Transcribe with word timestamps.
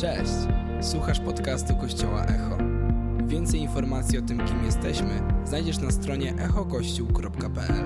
Cześć! 0.00 0.32
Słuchasz 0.80 1.20
podcastu 1.20 1.76
Kościoła 1.76 2.24
Echo. 2.24 2.58
Więcej 3.26 3.60
informacji 3.60 4.18
o 4.18 4.22
tym, 4.22 4.46
kim 4.46 4.64
jesteśmy, 4.64 5.22
znajdziesz 5.44 5.78
na 5.78 5.90
stronie 5.90 6.34
echokościół.pl. 6.38 7.84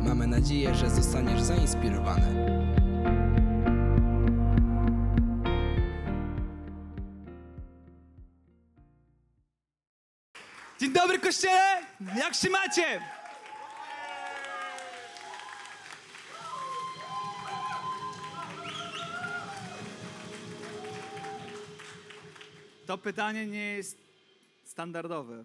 Mamy 0.00 0.26
nadzieję, 0.26 0.74
że 0.74 0.90
zostaniesz 0.90 1.40
zainspirowany. 1.40 2.26
Dzień 10.80 10.92
dobry 10.92 11.18
kościele! 11.18 11.80
Jak 12.16 12.34
się 12.34 12.50
macie? 12.50 13.00
To 22.88 22.98
pytanie 22.98 23.46
nie 23.46 23.72
jest 23.72 23.98
standardowe. 24.64 25.44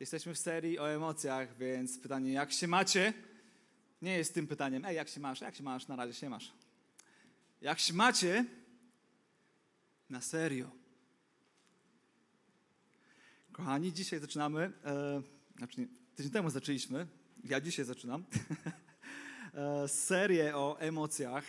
Jesteśmy 0.00 0.34
w 0.34 0.38
serii 0.38 0.78
o 0.78 0.90
emocjach, 0.90 1.56
więc 1.56 1.98
pytanie 1.98 2.32
jak 2.32 2.52
się 2.52 2.68
macie 2.68 3.12
nie 4.02 4.16
jest 4.18 4.34
tym 4.34 4.46
pytaniem. 4.46 4.84
Ej, 4.84 4.96
jak 4.96 5.08
się 5.08 5.20
masz? 5.20 5.40
Jak 5.40 5.54
się 5.54 5.62
masz? 5.62 5.88
Na 5.88 5.96
razie 5.96 6.14
się 6.14 6.28
masz. 6.30 6.52
Jak 7.60 7.78
się 7.78 7.94
macie? 7.94 8.44
Na 10.10 10.20
serio. 10.20 10.70
Kochani, 13.52 13.92
dzisiaj 13.92 14.20
zaczynamy, 14.20 14.72
e, 14.84 15.22
znaczy 15.56 15.80
nie, 15.80 15.86
tydzień 16.16 16.32
temu 16.32 16.50
zaczęliśmy, 16.50 17.06
ja 17.44 17.60
dzisiaj 17.60 17.84
zaczynam, 17.84 18.24
e, 19.54 19.88
serię 19.88 20.56
o 20.56 20.80
emocjach 20.80 21.44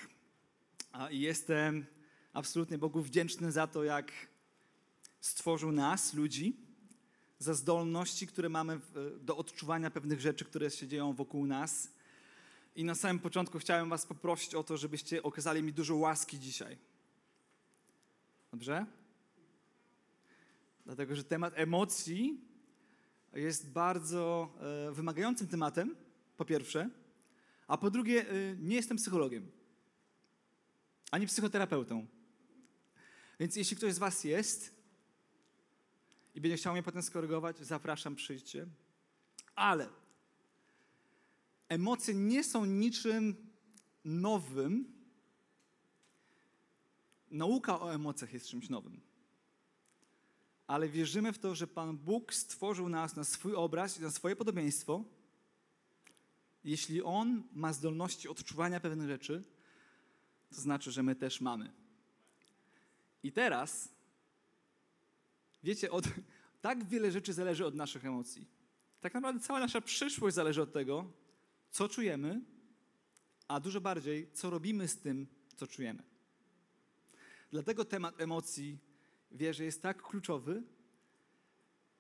i 1.12 1.20
jestem 1.20 1.86
absolutnie 2.34 2.78
Bogu 2.78 3.02
wdzięczny 3.02 3.52
za 3.52 3.68
to, 3.68 3.84
jak 3.84 4.12
stworzył 5.26 5.72
nas, 5.72 6.14
ludzi, 6.14 6.58
za 7.40 7.54
zdolności, 7.54 8.28
które 8.28 8.50
mamy 8.50 8.80
do 9.22 9.38
odczuwania 9.38 9.92
pewnych 9.92 10.22
rzeczy, 10.22 10.46
które 10.46 10.72
się 10.72 10.88
dzieją 10.88 11.14
wokół 11.14 11.46
nas. 11.46 11.90
I 12.76 12.84
na 12.84 12.96
samym 12.96 13.20
początku 13.20 13.60
chciałem 13.60 13.90
was 13.90 14.06
poprosić 14.06 14.56
o 14.56 14.64
to, 14.64 14.78
żebyście 14.78 15.24
okazali 15.24 15.64
mi 15.64 15.74
dużo 15.74 15.96
łaski 15.96 16.40
dzisiaj. 16.40 16.78
Dobrze? 18.52 18.86
Dlatego, 20.86 21.16
że 21.16 21.24
temat 21.24 21.54
emocji 21.56 22.42
jest 23.34 23.70
bardzo 23.70 24.54
e, 24.90 24.92
wymagającym 24.92 25.48
tematem, 25.48 25.96
po 26.38 26.46
pierwsze, 26.46 26.90
a 27.68 27.78
po 27.78 27.92
drugie, 27.92 28.30
e, 28.30 28.56
nie 28.58 28.76
jestem 28.76 28.98
psychologiem, 28.98 29.52
ani 31.12 31.28
psychoterapeutą. 31.28 32.08
Więc 33.40 33.56
jeśli 33.56 33.78
ktoś 33.78 33.94
z 33.94 34.00
Was 34.00 34.24
jest 34.24 34.75
i 36.36 36.42
będzie 36.42 36.58
chciał 36.58 36.74
mnie 36.74 36.84
potem 36.84 37.02
skorygować, 37.02 37.58
zapraszam, 37.60 38.16
przyjdźcie. 38.16 38.68
Ale 39.56 39.90
emocje 41.70 42.14
nie 42.14 42.44
są 42.44 42.66
niczym 42.66 43.36
nowym. 44.06 44.96
Nauka 47.32 47.82
o 47.82 47.94
emocjach 47.94 48.34
jest 48.34 48.48
czymś 48.48 48.70
nowym 48.70 49.02
ale 50.68 50.90
wierzymy 50.90 51.34
w 51.34 51.40
to, 51.40 51.56
że 51.56 51.68
Pan 51.68 51.98
Bóg 51.98 52.34
stworzył 52.34 52.90
nas 52.90 53.16
na 53.16 53.24
swój 53.24 53.56
obraz 53.56 54.00
i 54.00 54.02
na 54.02 54.12
swoje 54.12 54.36
podobieństwo. 54.36 55.04
Jeśli 56.64 57.04
On 57.04 57.44
ma 57.54 57.74
zdolności 57.74 58.28
odczuwania 58.28 58.80
pewnych 58.80 59.08
rzeczy, 59.08 59.44
to 60.50 60.62
znaczy, 60.62 60.92
że 60.92 61.04
my 61.04 61.16
też 61.16 61.42
mamy. 61.42 61.72
I 63.24 63.32
teraz, 63.32 63.90
wiecie, 65.66 65.92
od, 65.92 66.06
tak 66.62 66.88
wiele 66.88 67.12
rzeczy 67.12 67.34
zależy 67.34 67.66
od 67.66 67.76
naszych 67.76 68.06
emocji. 68.06 68.48
Tak 69.02 69.14
naprawdę 69.14 69.42
cała 69.42 69.60
nasza 69.60 69.82
przyszłość 69.82 70.36
zależy 70.36 70.62
od 70.62 70.74
tego, 70.74 71.12
co 71.72 71.90
czujemy, 71.90 72.42
a 73.48 73.60
dużo 73.60 73.82
bardziej, 73.82 74.32
co 74.34 74.50
robimy 74.50 74.88
z 74.88 74.98
tym, 74.98 75.28
co 75.56 75.68
czujemy. 75.68 76.04
Dlatego 77.52 77.86
temat 77.86 78.22
emocji 78.22 78.78
wierzę, 79.32 79.64
jest 79.64 79.82
tak 79.82 80.02
kluczowy. 80.02 80.64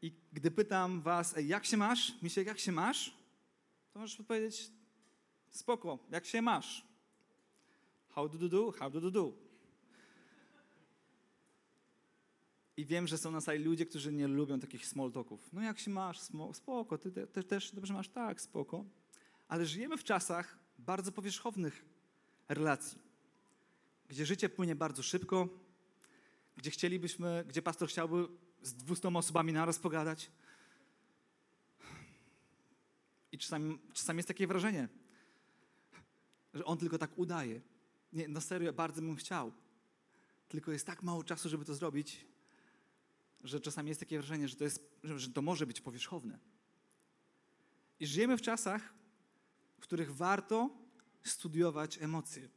I 0.01 0.13
gdy 0.33 0.51
pytam 0.51 1.01
was, 1.01 1.35
jak 1.43 1.65
się 1.65 1.77
masz? 1.77 2.21
Misiek, 2.21 2.47
jak 2.47 2.59
się 2.59 2.71
masz? 2.71 3.17
To 3.93 3.99
możesz 3.99 4.19
odpowiedzieć, 4.19 4.71
spoko, 5.49 5.99
jak 6.11 6.25
się 6.25 6.41
masz? 6.41 6.85
How 8.09 8.29
do 8.29 8.37
you 8.37 8.49
do? 8.49 8.71
How 8.71 8.91
do 8.91 8.99
you 8.99 9.11
do? 9.11 9.44
I 12.77 12.85
wiem, 12.85 13.07
że 13.07 13.17
są 13.17 13.31
na 13.31 13.41
sali 13.41 13.63
ludzie, 13.63 13.85
którzy 13.85 14.13
nie 14.13 14.27
lubią 14.27 14.59
takich 14.59 14.85
small 14.85 15.11
talków. 15.11 15.53
No 15.53 15.61
jak 15.61 15.79
się 15.79 15.91
masz? 15.91 16.19
Spoko, 16.53 16.97
ty, 16.97 17.43
też 17.43 17.71
dobrze 17.71 17.93
masz? 17.93 18.09
Tak, 18.09 18.41
spoko. 18.41 18.85
Ale 19.47 19.65
żyjemy 19.65 19.97
w 19.97 20.03
czasach 20.03 20.59
bardzo 20.79 21.11
powierzchownych 21.11 21.85
relacji, 22.49 22.99
gdzie 24.07 24.25
życie 24.25 24.49
płynie 24.49 24.75
bardzo 24.75 25.03
szybko, 25.03 25.49
gdzie 26.57 26.71
chcielibyśmy, 26.71 27.45
gdzie 27.47 27.61
pastor 27.61 27.89
chciałby 27.89 28.27
z 28.61 28.73
200 28.73 29.07
osobami 29.07 29.53
naraz 29.53 29.79
pogadać. 29.79 30.31
I 33.31 33.37
czasami, 33.37 33.79
czasami 33.93 34.17
jest 34.17 34.27
takie 34.27 34.47
wrażenie, 34.47 34.89
że 36.53 36.65
on 36.65 36.77
tylko 36.77 36.97
tak 36.97 37.17
udaje. 37.17 37.61
Nie, 38.13 38.27
no 38.27 38.41
serio, 38.41 38.73
bardzo 38.73 39.01
bym 39.01 39.15
chciał. 39.15 39.51
Tylko 40.49 40.71
jest 40.71 40.85
tak 40.85 41.03
mało 41.03 41.23
czasu, 41.23 41.49
żeby 41.49 41.65
to 41.65 41.75
zrobić, 41.75 42.25
że 43.45 43.59
czasami 43.59 43.89
jest 43.89 43.99
takie 43.99 44.17
wrażenie, 44.17 44.47
że 44.47 44.55
to, 44.55 44.63
jest, 44.63 44.89
że 45.03 45.29
to 45.29 45.41
może 45.41 45.65
być 45.67 45.81
powierzchowne. 45.81 46.39
I 47.99 48.07
żyjemy 48.07 48.37
w 48.37 48.41
czasach, 48.41 48.93
w 49.77 49.81
których 49.81 50.15
warto 50.15 50.69
studiować 51.23 52.01
emocje. 52.01 52.49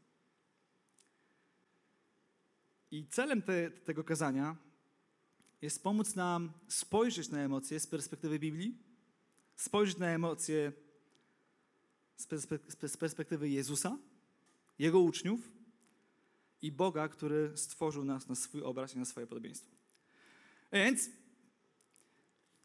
I 2.91 3.07
celem 3.07 3.43
te, 3.43 3.71
tego 3.71 4.05
kazania 4.05 4.57
jest 5.63 5.83
pomóc 5.83 6.15
nam 6.15 6.53
spojrzeć 6.69 7.29
na 7.29 7.39
emocje 7.39 7.81
z 7.81 7.87
perspektywy 7.87 8.39
Biblii, 8.39 8.79
spojrzeć 9.57 9.99
na 9.99 10.07
emocje 10.07 10.73
z 12.87 12.97
perspektywy 12.97 13.49
Jezusa, 13.49 13.99
Jego 14.79 15.01
uczniów 15.01 15.53
i 16.63 16.73
Boga, 16.73 17.09
który 17.09 17.57
stworzył 17.57 18.05
nas 18.05 18.29
na 18.29 18.35
swój 18.35 18.63
obraz 18.63 18.95
i 18.95 18.99
na 18.99 19.05
swoje 19.05 19.27
podobieństwo. 19.27 19.78
Więc 20.73 21.11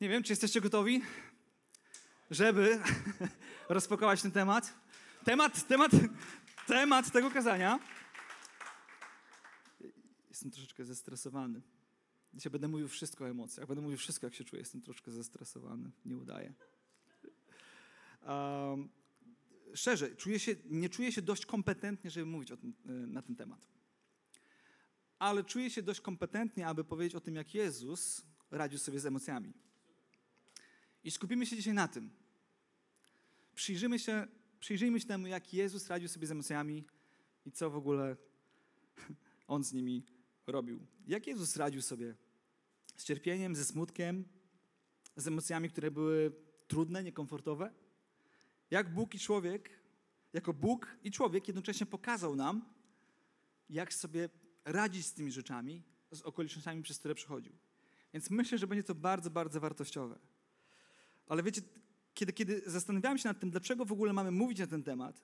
nie 0.02 0.10
wiem, 0.10 0.24
czy 0.24 0.32
jesteście 0.32 0.62
gotowi, 0.62 1.02
żeby 2.32 2.80
rozpakować 3.70 4.22
ten 4.22 4.32
temat. 4.32 4.74
Temat, 5.24 5.68
temat, 5.68 5.92
temat 6.68 7.12
tego 7.12 7.32
kazania 7.32 7.80
jestem 10.34 10.52
troszeczkę 10.52 10.86
zestresowany. 10.86 11.62
Dzisiaj 12.34 12.52
będę 12.52 12.68
mówił 12.68 12.88
wszystko 12.88 13.24
o 13.24 13.30
emocjach, 13.30 13.68
będę 13.68 13.82
mówił 13.82 13.98
wszystko, 13.98 14.28
jak 14.28 14.36
się 14.36 14.44
czuję. 14.44 14.60
Jestem 14.60 14.82
troszeczkę 14.82 15.12
zestresowany, 15.12 15.92
nie 16.06 16.18
udaje. 16.18 16.54
Um, 18.28 18.90
szczerze, 19.74 20.16
czuję 20.16 20.40
się, 20.40 20.56
nie 20.66 20.90
czuję 20.90 21.12
się 21.12 21.22
dość 21.22 21.46
kompetentnie, 21.46 22.10
żeby 22.10 22.26
mówić 22.26 22.50
tym, 22.62 22.74
e, 22.86 22.92
na 22.92 23.22
ten 23.22 23.36
temat. 23.36 23.68
Ale 25.24 25.44
czuję 25.44 25.70
się 25.70 25.82
dość 25.82 26.02
kompetentnie, 26.02 26.68
aby 26.68 26.84
powiedzieć 26.84 27.16
o 27.16 27.22
tym, 27.22 27.36
jak 27.36 27.54
Jezus 27.54 28.22
radził 28.52 28.80
sobie 28.80 29.00
z 29.00 29.06
emocjami. 29.06 29.54
I 31.04 31.12
skupimy 31.12 31.46
się 31.46 31.56
dzisiaj 31.56 31.74
na 31.74 31.88
tym. 31.88 32.10
Przyjrzymy 33.56 34.00
się, 34.00 34.28
przyjrzyjmy 34.60 35.00
się 35.00 35.08
temu, 35.08 35.28
jak 35.28 35.54
Jezus 35.54 35.88
radził 35.88 36.08
sobie 36.10 36.28
z 36.28 36.32
emocjami 36.32 36.84
i 37.46 37.52
co 37.52 37.70
w 37.70 37.76
ogóle 37.76 38.18
On 39.48 39.64
z 39.64 39.74
nimi 39.74 40.06
robił. 40.48 40.88
Jak 41.08 41.28
Jezus 41.28 41.56
radził 41.56 41.82
sobie 41.82 42.16
z 42.96 43.04
cierpieniem, 43.04 43.56
ze 43.56 43.66
smutkiem, 43.66 44.26
z 45.16 45.28
emocjami, 45.28 45.70
które 45.70 45.92
były 45.92 46.32
trudne, 46.68 47.04
niekomfortowe? 47.04 47.74
Jak 48.72 48.94
Bóg 48.94 49.16
i 49.16 49.20
człowiek, 49.20 49.70
jako 50.34 50.54
Bóg 50.54 50.98
i 51.04 51.12
człowiek 51.12 51.48
jednocześnie 51.48 51.86
pokazał 51.86 52.36
nam, 52.36 52.66
jak 53.70 53.94
sobie 53.94 54.30
radzić 54.66 55.06
z 55.06 55.14
tymi 55.14 55.32
rzeczami, 55.32 55.84
z 56.12 56.22
okolicznościami, 56.22 56.84
przez 56.84 57.00
które 57.00 57.16
przechodził. 57.16 57.54
Więc 58.14 58.30
myślę, 58.30 58.58
że 58.58 58.68
będzie 58.68 58.84
to 58.84 58.96
bardzo, 58.96 59.30
bardzo 59.30 59.60
wartościowe. 59.60 60.20
Ale 61.28 61.44
wiecie, 61.44 61.62
kiedy, 62.14 62.34
kiedy 62.34 62.64
zastanawiałem 62.66 63.18
się 63.18 63.30
nad 63.30 63.40
tym, 63.40 63.52
dlaczego 63.52 63.86
w 63.86 63.92
ogóle 63.92 64.14
mamy 64.14 64.32
mówić 64.32 64.60
na 64.60 64.68
ten 64.68 64.84
temat, 64.84 65.22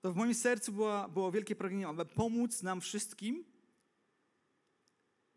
to 0.00 0.12
w 0.12 0.16
moim 0.16 0.34
sercu 0.34 0.72
była, 0.72 1.08
było 1.08 1.32
wielkie 1.32 1.56
pragnienie, 1.56 1.88
aby 1.88 2.04
pomóc 2.04 2.62
nam 2.62 2.80
wszystkim 2.80 3.44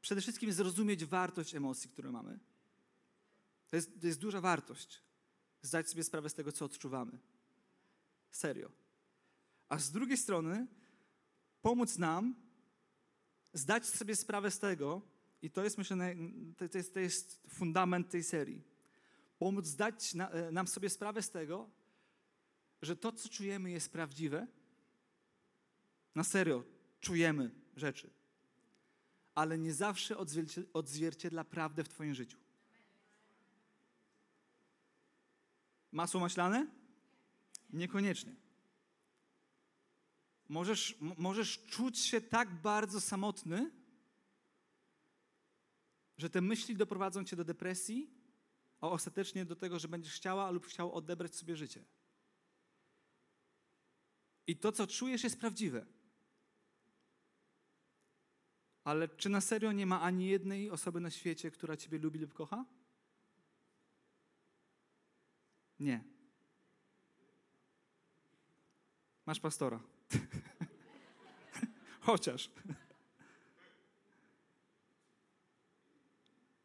przede 0.03 0.21
wszystkim 0.21 0.53
zrozumieć 0.53 1.05
wartość 1.05 1.55
emocji, 1.55 1.89
które 1.89 2.11
mamy. 2.11 2.39
To 3.69 3.75
jest, 3.75 4.01
to 4.01 4.07
jest 4.07 4.19
duża 4.19 4.41
wartość. 4.41 5.01
Zdać 5.61 5.89
sobie 5.89 6.03
sprawę 6.03 6.29
z 6.29 6.33
tego, 6.33 6.51
co 6.51 6.65
odczuwamy. 6.65 7.19
Serio. 8.31 8.71
A 9.69 9.79
z 9.79 9.91
drugiej 9.91 10.17
strony, 10.17 10.67
pomóc 11.63 11.97
nam 11.97 12.35
zdać 13.53 13.85
sobie 13.85 14.15
sprawę 14.15 14.51
z 14.51 14.59
tego, 14.59 15.01
i 15.41 15.51
to 15.51 15.63
jest, 15.63 15.77
myślę, 15.77 16.15
to 16.57 16.77
jest, 16.77 16.93
to 16.93 16.99
jest 16.99 17.41
fundament 17.49 18.09
tej 18.09 18.23
serii. 18.23 18.63
Pomóc 19.37 19.65
zdać 19.65 20.15
e, 20.15 20.51
nam 20.51 20.67
sobie 20.67 20.89
sprawę 20.89 21.21
z 21.21 21.29
tego, 21.29 21.69
że 22.81 22.95
to, 22.95 23.11
co 23.11 23.29
czujemy, 23.29 23.71
jest 23.71 23.91
prawdziwe. 23.91 24.47
Na 26.15 26.23
serio, 26.23 26.63
czujemy 26.99 27.51
rzeczy. 27.75 28.09
Ale 29.35 29.57
nie 29.57 29.73
zawsze 29.73 30.17
odzwierciedla 30.73 31.43
prawdę 31.43 31.83
w 31.83 31.89
Twoim 31.89 32.13
życiu. 32.13 32.37
Masło 35.91 36.19
maślane? 36.19 36.67
Niekoniecznie. 37.69 38.42
Możesz, 40.53 40.97
możesz 41.17 41.65
czuć 41.65 41.99
się 41.99 42.21
tak 42.21 42.61
bardzo 42.61 43.01
samotny, 43.01 43.71
że 46.17 46.29
te 46.29 46.41
myśli 46.41 46.75
doprowadzą 46.75 47.23
cię 47.23 47.35
do 47.35 47.43
depresji, 47.43 48.13
a 48.81 48.89
ostatecznie 48.89 49.45
do 49.45 49.55
tego, 49.55 49.79
że 49.79 49.87
będziesz 49.87 50.13
chciała 50.13 50.51
lub 50.51 50.65
chciał 50.65 50.93
odebrać 50.93 51.35
sobie 51.35 51.55
życie. 51.55 51.85
I 54.47 54.57
to, 54.57 54.71
co 54.71 54.87
czujesz, 54.87 55.23
jest 55.23 55.39
prawdziwe. 55.39 55.85
Ale 58.83 59.07
czy 59.07 59.29
na 59.29 59.41
serio 59.41 59.71
nie 59.71 59.85
ma 59.85 60.01
ani 60.01 60.27
jednej 60.27 60.71
osoby 60.71 60.99
na 60.99 61.11
świecie, 61.11 61.51
która 61.51 61.77
Ciebie 61.77 61.99
lubi 61.99 62.19
lub 62.19 62.33
kocha? 62.33 62.65
Nie. 65.79 66.03
Masz 69.25 69.39
pastora. 69.39 69.92
Chociaż. 72.01 72.49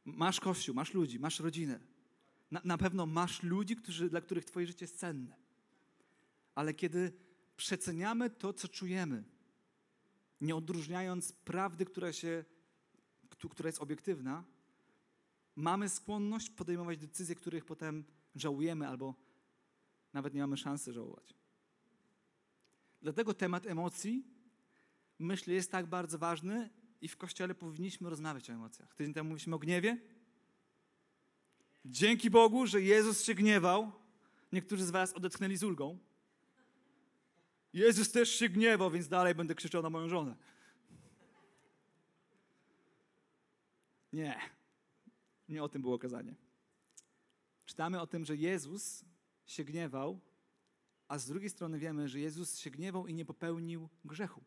Masz 0.04 0.40
kościół, 0.40 0.74
masz 0.74 0.94
ludzi, 0.94 1.18
masz 1.18 1.40
rodzinę. 1.40 1.80
Na, 2.50 2.60
na 2.64 2.78
pewno 2.78 3.06
masz 3.06 3.42
ludzi, 3.42 3.76
którzy, 3.76 4.10
dla 4.10 4.20
których 4.20 4.44
Twoje 4.44 4.66
życie 4.66 4.84
jest 4.84 4.98
cenne. 4.98 5.36
Ale 6.54 6.74
kiedy 6.74 7.12
przeceniamy 7.56 8.30
to, 8.30 8.52
co 8.52 8.68
czujemy, 8.68 9.24
nie 10.40 10.56
odróżniając 10.56 11.32
prawdy, 11.32 11.84
która, 11.84 12.12
się, 12.12 12.44
która 13.50 13.68
jest 13.68 13.82
obiektywna, 13.82 14.44
mamy 15.56 15.88
skłonność 15.88 16.50
podejmować 16.50 16.98
decyzje, 16.98 17.34
których 17.34 17.64
potem 17.64 18.04
żałujemy 18.34 18.88
albo 18.88 19.14
nawet 20.12 20.34
nie 20.34 20.40
mamy 20.40 20.56
szansy 20.56 20.92
żałować. 20.92 21.37
Dlatego 23.02 23.34
temat 23.34 23.66
emocji, 23.66 24.24
myślę, 25.18 25.54
jest 25.54 25.72
tak 25.72 25.86
bardzo 25.86 26.18
ważny 26.18 26.70
i 27.00 27.08
w 27.08 27.16
Kościele 27.16 27.54
powinniśmy 27.54 28.10
rozmawiać 28.10 28.50
o 28.50 28.52
emocjach. 28.52 28.94
Tydzień 28.94 29.14
temu 29.14 29.28
mówiliśmy 29.28 29.54
o 29.54 29.58
gniewie. 29.58 29.98
Dzięki 31.84 32.30
Bogu, 32.30 32.66
że 32.66 32.82
Jezus 32.82 33.22
się 33.24 33.34
gniewał. 33.34 33.92
Niektórzy 34.52 34.84
z 34.84 34.90
was 34.90 35.12
odetchnęli 35.12 35.56
z 35.56 35.62
ulgą. 35.62 35.98
Jezus 37.72 38.12
też 38.12 38.30
się 38.30 38.48
gniewał, 38.48 38.90
więc 38.90 39.08
dalej 39.08 39.34
będę 39.34 39.54
krzyczał 39.54 39.82
na 39.82 39.90
moją 39.90 40.08
żonę. 40.08 40.36
Nie. 44.12 44.40
Nie 45.48 45.62
o 45.62 45.68
tym 45.68 45.82
było 45.82 45.98
kazanie. 45.98 46.34
Czytamy 47.66 48.00
o 48.00 48.06
tym, 48.06 48.24
że 48.24 48.36
Jezus 48.36 49.04
się 49.46 49.64
gniewał, 49.64 50.20
a 51.08 51.18
z 51.18 51.26
drugiej 51.26 51.50
strony 51.50 51.78
wiemy, 51.78 52.08
że 52.08 52.20
Jezus 52.20 52.58
się 52.58 52.70
gniewał 52.70 53.06
i 53.06 53.14
nie 53.14 53.24
popełnił 53.24 53.88
grzechu. 54.04 54.44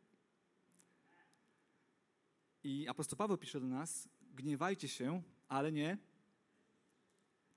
I 2.64 2.88
apostoł 2.88 3.18
Paweł 3.18 3.38
pisze 3.38 3.60
do 3.60 3.68
nas: 3.68 4.10
gniewajcie 4.22 4.88
się, 4.88 5.24
ale 5.48 5.72
nie. 5.72 5.98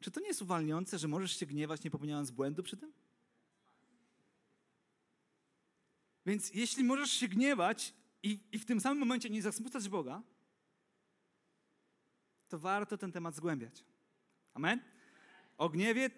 Czy 0.00 0.10
to 0.10 0.20
nie 0.20 0.26
jest 0.26 0.42
uwalniające, 0.42 0.98
że 0.98 1.08
możesz 1.08 1.36
się 1.36 1.46
gniewać, 1.46 1.84
nie 1.84 1.90
popełniając 1.90 2.30
błędu 2.30 2.62
przy 2.62 2.76
tym? 2.76 2.92
Więc 6.26 6.54
jeśli 6.54 6.84
możesz 6.84 7.10
się 7.10 7.28
gniewać 7.28 7.94
i, 8.22 8.40
i 8.52 8.58
w 8.58 8.64
tym 8.64 8.80
samym 8.80 8.98
momencie 8.98 9.30
nie 9.30 9.42
zasmucać 9.42 9.88
Boga, 9.88 10.22
to 12.48 12.58
warto 12.58 12.98
ten 12.98 13.12
temat 13.12 13.34
zgłębiać. 13.34 13.84
Amen? 14.54 14.82
O 15.58 15.68
gniewie, 15.68 16.10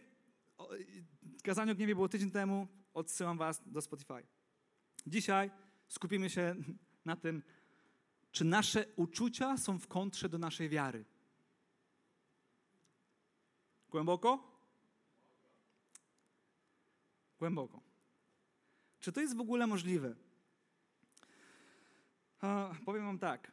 kazanie 1.46 1.72
o 1.72 1.74
gniewie 1.74 1.94
było 1.94 2.08
tydzień 2.08 2.30
temu, 2.30 2.68
odsyłam 2.94 3.38
was 3.38 3.62
do 3.66 3.82
Spotify. 3.82 4.26
Dzisiaj 5.06 5.50
skupimy 5.88 6.30
się 6.30 6.54
na 7.04 7.16
tym, 7.16 7.42
czy 8.32 8.44
nasze 8.44 8.86
uczucia 8.96 9.56
są 9.56 9.78
w 9.78 9.86
kontrze 9.86 10.28
do 10.28 10.38
naszej 10.38 10.68
wiary. 10.68 11.04
Głęboko? 13.88 14.60
Głęboko. 17.38 17.80
Czy 19.00 19.12
to 19.12 19.20
jest 19.20 19.36
w 19.36 19.40
ogóle 19.40 19.66
możliwe? 19.66 20.14
Powiem 22.84 23.04
Wam 23.04 23.18
tak. 23.18 23.52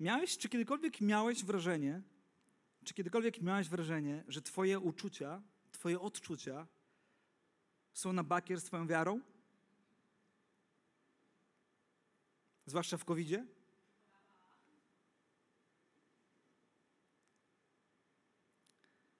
Miałeś, 0.00 0.38
czy 0.38 0.48
kiedykolwiek 0.48 1.00
miałeś 1.00 1.44
wrażenie, 1.44 2.02
czy 2.84 2.94
kiedykolwiek 2.94 3.42
miałeś 3.42 3.68
wrażenie, 3.68 4.24
że 4.28 4.42
Twoje 4.42 4.80
uczucia, 4.80 5.42
Twoje 5.72 6.00
odczucia 6.00 6.66
są 7.92 8.12
na 8.12 8.24
bakier 8.24 8.60
z 8.60 8.64
Twoją 8.64 8.86
wiarą? 8.86 9.20
Zwłaszcza 12.66 12.96
w 12.96 13.04
covid 13.04 13.28
-zie? 13.28 13.46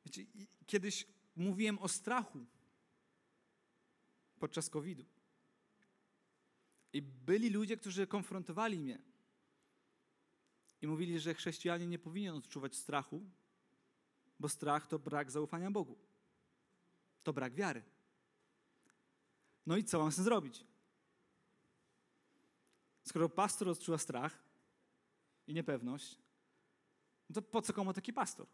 Wiecie, 0.06 0.26
kiedyś 0.66 1.06
mówiłem 1.36 1.78
o 1.78 1.88
strachu 1.88 2.46
podczas 4.38 4.70
COVID-u. 4.70 5.04
I 6.92 7.02
byli 7.02 7.50
ludzie, 7.50 7.76
którzy 7.76 8.06
konfrontowali 8.06 8.78
mnie 8.78 8.98
i 10.82 10.86
mówili, 10.86 11.20
że 11.20 11.34
chrześcijanin 11.34 11.90
nie 11.90 11.98
powinien 11.98 12.34
odczuwać 12.34 12.76
strachu, 12.76 13.30
bo 14.40 14.48
strach 14.48 14.86
to 14.86 14.98
brak 14.98 15.30
zaufania 15.30 15.70
Bogu. 15.70 15.98
To 17.22 17.32
brak 17.32 17.54
wiary. 17.54 17.82
No 19.66 19.76
i 19.76 19.84
co 19.84 19.98
mam 19.98 20.12
z 20.12 20.14
tym 20.14 20.24
zrobić? 20.24 20.64
Skoro 23.04 23.28
pastor 23.28 23.68
odczuwa 23.68 23.98
strach 23.98 24.42
i 25.46 25.54
niepewność, 25.54 26.18
no 27.28 27.34
to 27.34 27.42
po 27.42 27.62
co 27.62 27.72
komu 27.72 27.92
taki 27.92 28.12
pastor? 28.12 28.46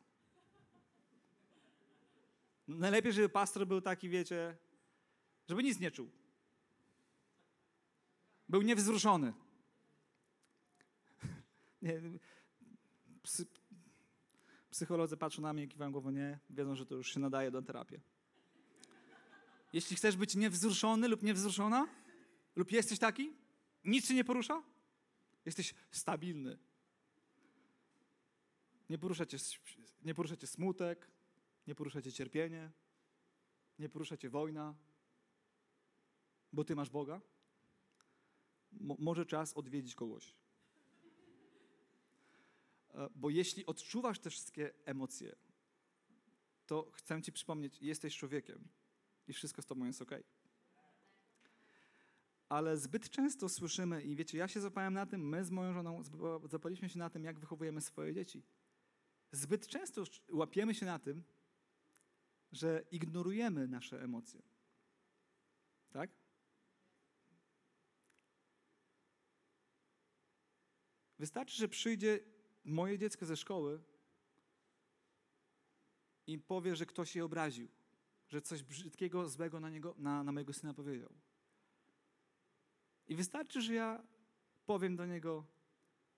No 2.68 2.76
najlepiej, 2.76 3.12
żeby 3.12 3.28
pastor 3.28 3.66
był 3.66 3.80
taki, 3.80 4.08
wiecie, 4.08 4.56
żeby 5.48 5.62
nic 5.62 5.80
nie 5.80 5.90
czuł. 5.90 6.10
Był 8.48 8.62
niewzruszony. 8.62 9.32
Nie, 11.82 12.00
psycholodzy 14.70 15.16
patrzą 15.16 15.42
na 15.42 15.52
mnie, 15.52 15.68
kiwają 15.68 15.92
głową 15.92 16.10
nie, 16.10 16.38
wiedzą, 16.50 16.74
że 16.74 16.86
to 16.86 16.94
już 16.94 17.14
się 17.14 17.20
nadaje 17.20 17.50
do 17.50 17.62
terapii. 17.62 18.00
Jeśli 19.72 19.96
chcesz 19.96 20.16
być 20.16 20.34
niewzruszony 20.34 21.08
lub 21.08 21.22
niewzruszona, 21.22 21.88
lub 22.56 22.72
jesteś 22.72 22.98
taki, 22.98 23.32
nic 23.84 24.08
się 24.08 24.14
nie 24.14 24.24
porusza? 24.24 24.62
Jesteś 25.44 25.74
stabilny. 25.90 26.58
Nie 28.90 28.98
porusza 28.98 29.26
cię, 29.26 29.38
nie 30.02 30.14
porusza 30.14 30.36
cię 30.36 30.46
smutek, 30.46 31.10
nie 31.66 31.74
porusza 31.74 32.02
cię 32.02 32.12
cierpienie, 32.12 32.70
nie 33.78 33.88
porusza 33.88 34.16
cię 34.16 34.30
wojna, 34.30 34.74
bo 36.52 36.64
ty 36.64 36.76
masz 36.76 36.90
Boga. 36.90 37.20
Mo 38.72 38.96
może 38.98 39.26
czas 39.26 39.52
odwiedzić 39.54 39.94
kogoś. 39.94 40.34
E, 42.94 43.08
bo 43.14 43.30
jeśli 43.30 43.66
odczuwasz 43.66 44.18
te 44.18 44.30
wszystkie 44.30 44.72
emocje, 44.84 45.36
to 46.66 46.90
chcę 46.92 47.22
ci 47.22 47.32
przypomnieć, 47.32 47.82
jesteś 47.82 48.16
człowiekiem 48.16 48.68
i 49.28 49.32
wszystko 49.32 49.62
z 49.62 49.66
tobą 49.66 49.86
jest 49.86 50.02
ok 50.02 50.10
ale 52.50 52.76
zbyt 52.76 53.10
często 53.10 53.48
słyszymy, 53.48 54.02
i 54.02 54.16
wiecie, 54.16 54.38
ja 54.38 54.48
się 54.48 54.60
zapałem 54.60 54.94
na 54.94 55.06
tym, 55.06 55.28
my 55.28 55.44
z 55.44 55.50
moją 55.50 55.72
żoną 55.72 56.02
zapaliśmy 56.44 56.88
się 56.88 56.98
na 56.98 57.10
tym, 57.10 57.24
jak 57.24 57.38
wychowujemy 57.38 57.80
swoje 57.80 58.14
dzieci. 58.14 58.42
Zbyt 59.32 59.66
często 59.66 60.04
łapiemy 60.32 60.74
się 60.74 60.86
na 60.86 60.98
tym, 60.98 61.24
że 62.52 62.84
ignorujemy 62.90 63.68
nasze 63.68 64.02
emocje. 64.02 64.42
Tak? 65.90 66.10
Wystarczy, 71.18 71.56
że 71.56 71.68
przyjdzie 71.68 72.20
moje 72.64 72.98
dziecko 72.98 73.26
ze 73.26 73.36
szkoły 73.36 73.80
i 76.26 76.38
powie, 76.38 76.76
że 76.76 76.86
ktoś 76.86 77.16
je 77.16 77.24
obraził, 77.24 77.68
że 78.28 78.42
coś 78.42 78.62
brzydkiego, 78.62 79.28
złego 79.28 79.60
na, 79.60 79.70
niego, 79.70 79.94
na, 79.98 80.24
na 80.24 80.32
mojego 80.32 80.52
syna 80.52 80.74
powiedział 80.74 81.10
I 83.08 83.16
wystarczy, 83.16 83.60
że 83.60 83.74
ja 83.74 84.02
powiem 84.66 84.96
do 84.96 85.06
niego: 85.06 85.46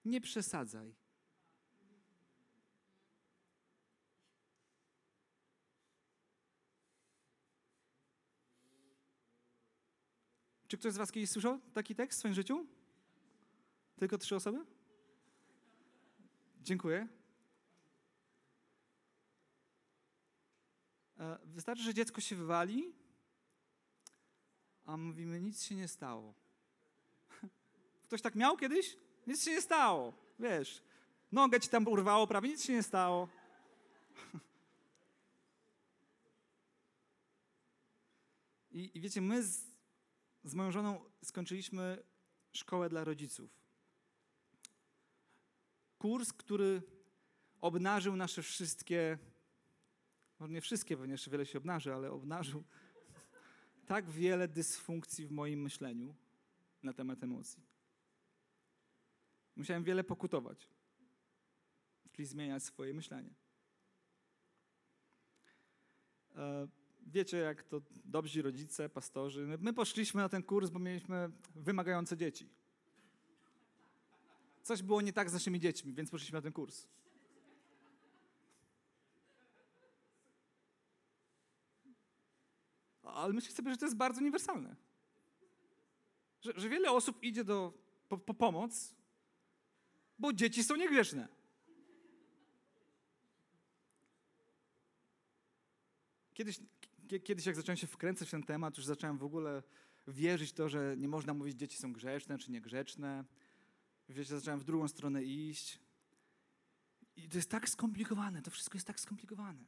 Nie 0.05 0.21
przesadzaj. 0.21 0.95
Czy 10.69 10.79
ktoś 10.79 10.93
z 10.93 10.97
Was 10.97 11.13
kiedyś 11.13 11.31
słyszał 11.31 11.61
taki 11.75 11.95
tekst 11.95 12.19
w 12.19 12.21
swoim 12.21 12.35
życiu? 12.35 12.67
Tylko 13.97 14.19
trzy 14.19 14.37
osoby? 14.37 14.65
Dziękuję. 16.63 17.09
E, 21.19 21.39
Wystarczy, 21.45 21.83
że 21.83 21.95
dziecko 21.95 22.21
się 22.21 22.37
wywali, 22.37 22.95
a 24.85 24.97
mówimy, 24.97 25.41
nic 25.41 25.63
się 25.63 25.75
nie 25.75 25.89
stało. 25.89 26.35
Ktoś 28.07 28.23
tak 28.23 28.35
miał 28.35 28.57
kiedyś? 28.57 28.97
Nic 29.27 29.45
się 29.45 29.51
nie 29.51 29.61
stało. 29.63 30.13
Wiesz, 30.39 30.83
nogę 31.33 31.61
ci 31.61 31.69
tam 31.69 31.89
urwało, 31.89 32.27
prawie 32.27 32.49
nic 32.49 32.65
się 32.65 32.73
nie 32.73 32.83
stało. 32.83 33.29
I, 38.71 38.91
i 38.95 39.01
wiecie, 39.01 39.21
my 39.21 39.43
z, 39.43 39.65
z 40.45 40.55
moją 40.55 40.73
żoną 40.73 41.05
skończyliśmy 41.25 42.03
szkołę 42.53 42.89
dla 42.89 43.05
rodziców. 43.05 43.62
Kurs, 46.03 46.33
który 46.33 46.83
obnażył 47.61 48.17
nasze 48.17 48.43
wszystkie, 48.43 49.19
może 50.39 50.53
nie 50.53 50.61
wszystkie, 50.61 50.97
pewnie 50.97 51.13
jeszcze 51.13 51.31
wiele 51.31 51.47
się 51.47 51.59
obnaży, 51.59 51.95
ale 51.95 52.11
obnażył 52.11 52.65
tak 53.87 54.11
wiele 54.11 54.49
dysfunkcji 54.49 55.27
w 55.27 55.31
moim 55.31 55.63
myśleniu 55.63 56.15
na 56.83 56.93
temat 56.93 57.23
emocji. 57.23 57.63
Musiałem 59.57 59.85
wiele 59.85 60.05
pokutować, 60.05 60.69
czyli 62.13 62.27
zmieniać 62.27 62.63
swoje 62.63 62.95
myślenie. 62.95 63.35
E, 66.37 66.69
Wiecie, 67.07 67.37
jak 67.37 67.63
to 67.63 67.83
dobrzy 68.05 68.43
rodzice, 68.43 68.89
pastorzy. 68.89 69.59
My 69.61 69.73
poszliśmy 69.73 70.23
na 70.23 70.29
ten 70.29 70.43
kurs, 70.43 70.71
bo 70.71 70.79
mieliśmy 70.79 71.31
wymagające 71.55 72.17
dzieci. 72.17 72.62
Coś 74.63 74.83
było 74.83 75.01
nie 75.01 75.13
tak 75.13 75.31
z 75.31 75.33
naszymi 75.33 75.61
dziećmi, 75.61 75.95
więc 75.95 76.11
poszliśmy 76.11 76.39
na 76.39 76.43
ten 76.43 76.53
kurs. 76.53 76.87
Ale 83.03 83.33
myślę 83.33 83.53
sobie, 83.53 83.71
że 83.71 83.77
to 83.77 83.87
jest 83.87 83.97
bardzo 83.97 84.21
uniwersalne. 84.21 84.77
Że, 86.41 86.53
że 86.57 86.69
wiele 86.69 86.91
osób 86.91 87.23
idzie 87.23 87.45
do, 87.45 87.73
po, 88.09 88.19
po 88.19 88.35
pomoc, 88.35 88.95
bo 90.19 90.33
dzieci 90.33 90.65
są 90.65 90.77
niegrzeczne. 90.77 91.29
Kiedyś, 96.35 96.61
kie- 97.09 97.21
kiedyś, 97.21 97.47
jak 97.47 97.57
zacząłem 97.57 97.77
się 97.77 97.87
wkręcać 97.87 98.29
w 98.29 98.31
ten 98.31 98.43
temat, 98.43 98.77
już 98.77 98.87
zacząłem 98.87 99.19
w 99.19 99.25
ogóle 99.25 99.63
wierzyć 100.07 100.51
w 100.51 100.53
to, 100.53 100.69
że 100.69 100.97
nie 100.97 101.09
można 101.09 101.35
mówić, 101.35 101.59
dzieci 101.59 101.79
są 101.79 101.93
grzeczne 101.93 102.39
czy 102.39 102.51
niegrzeczne. 102.51 103.25
Wiecie, 104.13 104.39
zacząłem 104.39 104.61
w 104.61 104.65
drugą 104.65 104.89
stronę 104.89 105.25
iść. 105.25 105.79
I 107.17 107.29
to 107.29 107.39
jest 107.39 107.51
tak 107.51 107.69
skomplikowane, 107.69 108.43
to 108.43 108.51
wszystko 108.51 108.77
jest 108.77 108.87
tak 108.87 109.01
skomplikowane. 109.01 109.65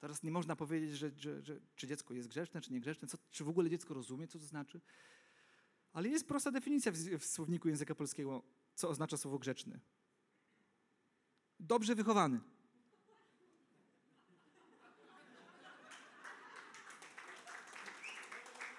Teraz 0.00 0.22
nie 0.22 0.30
można 0.30 0.56
powiedzieć, 0.56 0.90
że, 0.98 1.10
że, 1.16 1.42
że 1.42 1.60
czy 1.76 1.86
dziecko 1.86 2.14
jest 2.14 2.28
grzeczne, 2.28 2.60
czy 2.60 2.72
niegrzeczne, 2.72 3.08
co, 3.08 3.18
czy 3.30 3.44
w 3.44 3.48
ogóle 3.48 3.70
dziecko 3.70 3.94
rozumie, 3.94 4.28
co 4.28 4.38
to 4.38 4.44
znaczy. 4.44 4.80
Ale 5.92 6.08
jest 6.08 6.28
prosta 6.28 6.50
definicja 6.50 6.92
w, 6.92 6.96
w 6.96 7.26
słowniku 7.26 7.68
języka 7.68 7.94
polskiego, 7.94 8.42
co 8.74 8.88
oznacza 8.88 9.16
słowo 9.16 9.38
grzeczny. 9.38 9.80
Dobrze 11.60 11.94
wychowany. 11.94 12.40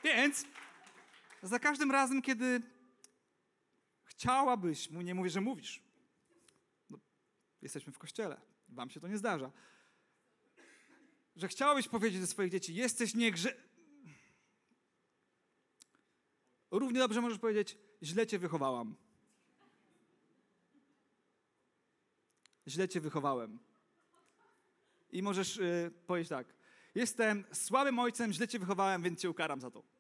Więc 0.03 0.46
za 1.44 1.60
każdym 1.60 1.91
razem, 1.91 2.22
kiedy 2.22 2.62
chciałabyś, 4.20 4.90
mu 4.90 5.02
nie 5.02 5.16
mówię, 5.16 5.30
że 5.30 5.42
mówisz, 5.42 5.82
no, 6.90 7.00
jesteśmy 7.62 7.94
w 7.94 7.98
kościele, 7.98 8.42
wam 8.70 8.90
się 8.90 9.00
to 9.00 9.08
nie 9.08 9.18
zdarza, 9.18 9.52
że 11.36 11.48
chciałabyś 11.48 11.88
powiedzieć 11.88 12.22
do 12.22 12.28
swoich 12.28 12.52
dzieci, 12.52 12.76
jesteś 12.76 13.14
niegrze... 13.14 13.56
Równie 16.72 17.00
dobrze 17.00 17.22
możesz 17.22 17.40
powiedzieć, 17.40 17.78
źle 18.04 18.28
cię 18.28 18.40
wychowałam. 18.40 18.96
Źle 22.68 22.90
cię 22.90 23.02
wychowałem. 23.02 23.60
I 25.12 25.24
możesz 25.24 25.58
y, 25.58 25.92
powiedzieć 26.08 26.30
tak, 26.30 26.48
jestem 26.96 27.46
słabym 27.54 28.00
ojcem, 28.00 28.34
źle 28.34 28.48
cię 28.48 28.60
wychowałem, 28.60 29.04
więc 29.04 29.20
cię 29.20 29.30
ukaram 29.30 29.62
za 29.62 29.72
to. 29.72 29.99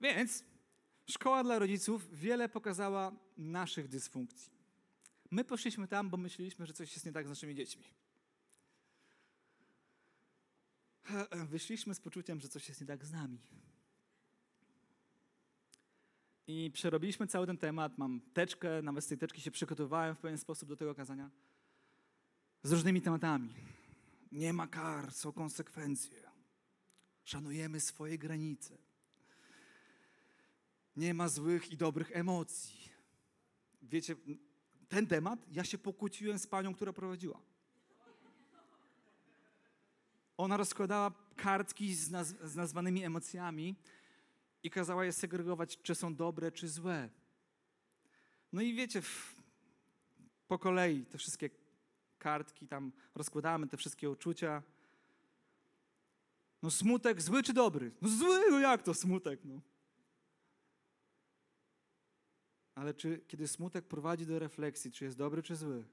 Więc 0.00 0.44
szkoła 1.10 1.44
dla 1.44 1.58
rodziców 1.58 2.18
wiele 2.18 2.48
pokazała 2.48 3.12
naszych 3.36 3.88
dysfunkcji. 3.88 4.52
My 5.30 5.44
poszliśmy 5.44 5.88
tam, 5.88 6.10
bo 6.10 6.16
myśleliśmy, 6.16 6.66
że 6.66 6.72
coś 6.72 6.92
jest 6.92 7.06
nie 7.06 7.12
tak 7.12 7.26
z 7.26 7.28
naszymi 7.28 7.54
dziećmi. 7.54 7.84
Wyszliśmy 11.50 11.94
z 11.94 12.00
poczuciem, 12.00 12.40
że 12.40 12.48
coś 12.48 12.68
jest 12.68 12.80
nie 12.80 12.86
tak 12.86 13.04
z 13.04 13.12
nami. 13.12 13.38
I 16.46 16.70
przerobiliśmy 16.74 17.26
cały 17.26 17.46
ten 17.46 17.58
temat. 17.58 17.98
Mam 17.98 18.20
teczkę, 18.34 18.82
nawet 18.82 19.04
z 19.04 19.06
tej 19.08 19.18
teczki 19.18 19.40
się 19.40 19.50
przygotowywałem 19.50 20.14
w 20.14 20.18
pewien 20.18 20.38
sposób 20.38 20.68
do 20.68 20.76
tego 20.76 20.94
kazania. 20.94 21.30
Z 22.62 22.72
różnymi 22.72 23.02
tematami. 23.02 23.54
Nie 24.32 24.52
ma 24.52 24.66
kar, 24.66 25.12
są 25.12 25.32
konsekwencje. 25.32 26.22
Szanujemy 27.24 27.80
swoje 27.80 28.18
granice. 28.18 28.87
Nie 30.98 31.14
ma 31.14 31.28
złych 31.28 31.72
i 31.72 31.76
dobrych 31.76 32.10
emocji. 32.16 32.88
Wiecie, 33.82 34.16
ten 34.88 35.06
temat, 35.06 35.46
ja 35.52 35.64
się 35.64 35.78
pokłóciłem 35.78 36.38
z 36.38 36.46
panią, 36.46 36.74
która 36.74 36.92
prowadziła. 36.92 37.40
Ona 40.36 40.56
rozkładała 40.56 41.12
kartki 41.36 41.94
z, 41.94 42.10
naz- 42.10 42.46
z 42.48 42.56
nazwanymi 42.56 43.04
emocjami 43.04 43.76
i 44.62 44.70
kazała 44.70 45.04
je 45.04 45.12
segregować, 45.12 45.78
czy 45.82 45.94
są 45.94 46.14
dobre, 46.14 46.52
czy 46.52 46.68
złe. 46.68 47.08
No 48.52 48.62
i 48.62 48.74
wiecie, 48.74 49.02
po 50.48 50.58
kolei 50.58 51.04
te 51.06 51.18
wszystkie 51.18 51.50
kartki 52.18 52.68
tam 52.68 52.92
rozkładamy, 53.14 53.66
te 53.68 53.76
wszystkie 53.76 54.10
uczucia. 54.10 54.62
No 56.62 56.70
smutek 56.70 57.22
zły 57.22 57.42
czy 57.42 57.52
dobry? 57.52 57.92
No 58.02 58.08
zły, 58.08 58.50
no 58.50 58.58
jak 58.58 58.82
to 58.82 58.94
smutek? 58.94 59.40
No. 59.44 59.60
Ale 62.78 62.94
czy 62.94 63.20
kiedy 63.28 63.48
smutek 63.48 63.84
prowadzi 63.86 64.26
do 64.26 64.38
refleksji, 64.38 64.92
czy 64.92 65.04
jest 65.04 65.18
dobry, 65.18 65.42
czy 65.42 65.56
zły? 65.56 65.84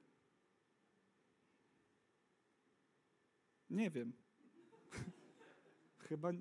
Nie 3.69 3.91
wiem. 3.91 4.13
Chyba. 6.07 6.31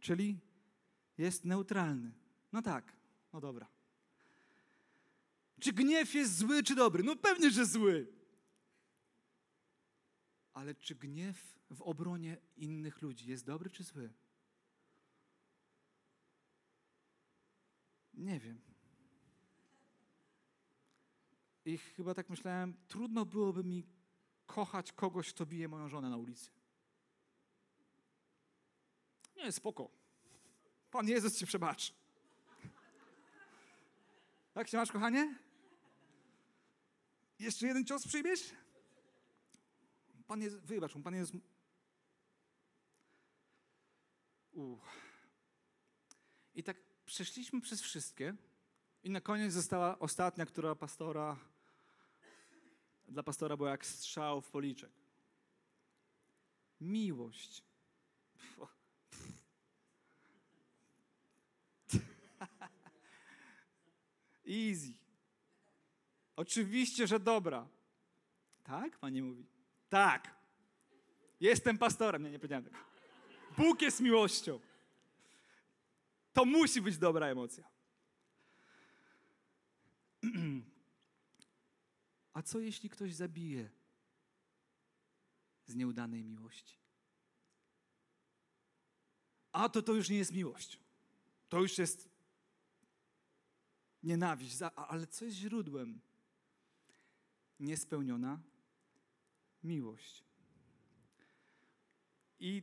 Czyli 0.00 0.40
jest 1.18 1.44
neutralny. 1.44 2.12
No 2.52 2.62
tak, 2.62 2.92
no 3.32 3.40
dobra. 3.40 3.68
Czy 5.60 5.72
gniew 5.72 6.14
jest 6.14 6.36
zły, 6.36 6.62
czy 6.62 6.74
dobry? 6.74 7.02
No 7.02 7.16
pewnie, 7.16 7.50
że 7.50 7.66
zły. 7.66 8.12
Ale 10.52 10.74
czy 10.74 10.94
gniew 10.94 11.58
w 11.70 11.82
obronie 11.82 12.36
innych 12.56 13.02
ludzi 13.02 13.30
jest 13.30 13.46
dobry, 13.46 13.70
czy 13.70 13.84
zły? 13.84 14.12
Nie 18.14 18.40
wiem. 18.40 18.73
I 21.64 21.78
chyba 21.78 22.14
tak 22.14 22.30
myślałem, 22.30 22.76
trudno 22.88 23.24
byłoby 23.24 23.64
mi 23.64 23.86
kochać 24.46 24.92
kogoś, 24.92 25.32
kto 25.32 25.46
bije 25.46 25.68
moją 25.68 25.88
żonę 25.88 26.10
na 26.10 26.16
ulicy. 26.16 26.50
Nie, 29.36 29.52
spoko. 29.52 29.90
Pan 30.90 31.08
Jezus 31.08 31.38
ci 31.38 31.46
przebaczy. 31.46 31.92
Jak 34.54 34.68
się 34.68 34.76
masz, 34.76 34.92
kochanie? 34.92 35.38
Jeszcze 37.38 37.66
jeden 37.66 37.84
cios 37.84 38.08
przyjmiesz? 38.08 38.54
Pan 40.26 40.42
Jezus, 40.42 40.60
wybacz 40.60 40.94
mu, 40.94 41.02
Pan 41.02 41.14
Jezus... 41.14 41.40
Uch. 44.52 44.88
I 46.54 46.62
tak 46.62 46.76
przeszliśmy 47.04 47.60
przez 47.60 47.82
wszystkie 47.82 48.34
i 49.02 49.10
na 49.10 49.20
koniec 49.20 49.52
została 49.52 49.98
ostatnia, 49.98 50.46
która 50.46 50.74
pastora, 50.74 51.36
dla 53.08 53.22
pastora 53.22 53.56
była 53.56 53.70
jak 53.70 53.86
strzał 53.86 54.40
w 54.40 54.50
policzek. 54.50 54.90
Miłość 56.80 57.62
Easy. 64.48 64.92
Oczywiście, 66.36 67.06
że 67.06 67.20
dobra. 67.20 67.68
Tak? 68.64 68.98
Pani 68.98 69.22
mówi. 69.22 69.46
Tak. 69.88 70.34
Jestem 71.40 71.78
pastorem. 71.78 72.22
Nie, 72.22 72.30
nie 72.30 72.38
powiedziałem 72.38 72.64
tego. 72.64 72.76
Bóg 73.56 73.82
jest 73.82 74.00
miłością. 74.00 74.60
To 76.32 76.44
musi 76.44 76.82
być 76.82 76.98
dobra 76.98 77.26
emocja. 77.26 77.64
A 82.34 82.42
co 82.42 82.60
jeśli 82.60 82.90
ktoś 82.90 83.14
zabije 83.14 83.70
z 85.66 85.74
nieudanej 85.74 86.24
miłości? 86.24 86.78
A 89.52 89.68
to 89.68 89.82
to 89.82 89.92
już 89.92 90.08
nie 90.10 90.16
jest 90.16 90.32
miłość. 90.32 90.80
To 91.48 91.60
już 91.60 91.78
jest 91.78 92.08
nienawiść. 94.02 94.56
Ale 94.76 95.06
co 95.06 95.24
jest 95.24 95.36
źródłem? 95.36 96.00
Niespełniona 97.60 98.42
miłość. 99.62 100.24
I 102.38 102.62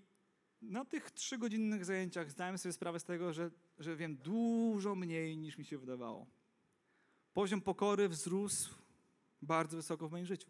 na 0.61 0.85
tych 0.85 1.11
trzygodzinnych 1.11 1.85
zajęciach 1.85 2.31
zdałem 2.31 2.57
sobie 2.57 2.73
sprawę 2.73 2.99
z 2.99 3.03
tego, 3.03 3.33
że, 3.33 3.51
że 3.79 3.95
wiem 3.95 4.17
dużo 4.17 4.95
mniej 4.95 5.37
niż 5.37 5.57
mi 5.57 5.65
się 5.65 5.77
wydawało. 5.77 6.27
Poziom 7.33 7.61
pokory 7.61 8.09
wzrósł 8.09 8.80
bardzo 9.41 9.77
wysoko 9.77 10.07
w 10.07 10.11
moim 10.11 10.25
życiu. 10.25 10.49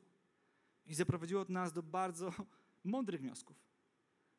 I 0.86 0.95
zaprowadziło 0.95 1.45
nas 1.50 1.74
do 1.74 1.83
bardzo 1.83 2.33
mądrych 2.83 3.21
wniosków, 3.21 3.57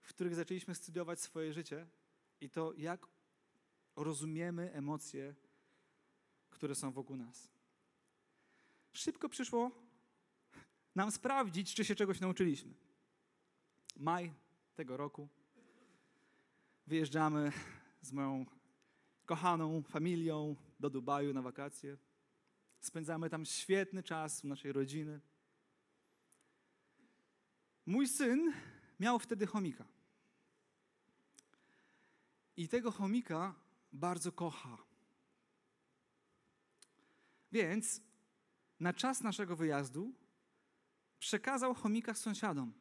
w 0.01 0.09
których 0.09 0.35
zaczęliśmy 0.35 0.75
studiować 0.75 1.21
swoje 1.21 1.53
życie 1.53 1.87
i 2.41 2.51
to, 2.51 2.73
jak 2.77 3.07
rozumiemy 3.97 4.73
emocje, 4.73 5.35
które 6.51 6.75
są 6.75 6.93
wokół 6.93 7.17
nas. 7.17 7.49
Szybko 8.93 9.29
przyszło 9.29 9.71
nam 10.95 11.11
sprawdzić, 11.11 11.75
czy 11.75 11.85
się 11.85 11.95
czegoś 11.95 12.21
nauczyliśmy. 12.21 12.75
Maj 13.97 14.33
tego 14.75 14.97
roku 14.97 15.29
wyjeżdżamy 16.87 17.53
z 18.01 18.13
moją 18.13 18.47
kochaną 19.27 19.83
familią 19.83 20.57
do 20.81 20.91
Dubaju 20.91 21.33
na 21.33 21.43
wakacje. 21.43 21.97
Spędzamy 22.83 23.31
tam 23.31 23.45
świetny 23.45 24.03
czas 24.03 24.45
u 24.45 24.49
naszej 24.49 24.73
rodziny. 24.73 25.21
Mój 27.87 28.09
syn 28.09 28.53
miał 29.01 29.19
wtedy 29.19 29.47
chomika. 29.47 29.85
I 32.57 32.69
tego 32.69 32.91
chomika 32.91 33.55
bardzo 33.93 34.33
kocha. 34.33 34.79
Więc 37.53 38.01
na 38.81 38.93
czas 38.93 39.21
naszego 39.21 39.57
wyjazdu 39.57 40.13
przekazał 41.19 41.75
chomika 41.75 42.15
sąsiadom, 42.15 42.73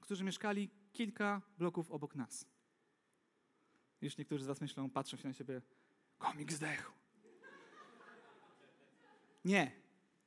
którzy 0.00 0.24
mieszkali 0.24 0.70
kilka 0.92 1.42
bloków 1.58 1.90
obok 1.90 2.14
nas. 2.14 2.46
Już 4.00 4.16
niektórzy 4.16 4.44
z 4.44 4.46
Was 4.46 4.60
myślą, 4.60 4.90
patrzą 4.90 5.16
się 5.16 5.28
na 5.28 5.34
siebie, 5.34 5.62
chomik 6.18 6.52
zdechł. 6.52 7.03
Nie, 9.44 9.72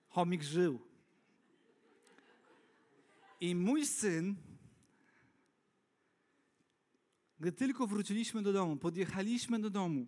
chomik 0.08 0.44
żył. 0.44 0.80
I 3.42 3.56
mój 3.56 3.86
syn, 3.86 4.36
gdy 7.40 7.52
tylko 7.52 7.88
wróciliśmy 7.88 8.42
do 8.42 8.54
domu, 8.54 8.78
podjechaliśmy 8.78 9.60
do 9.60 9.70
domu, 9.70 10.08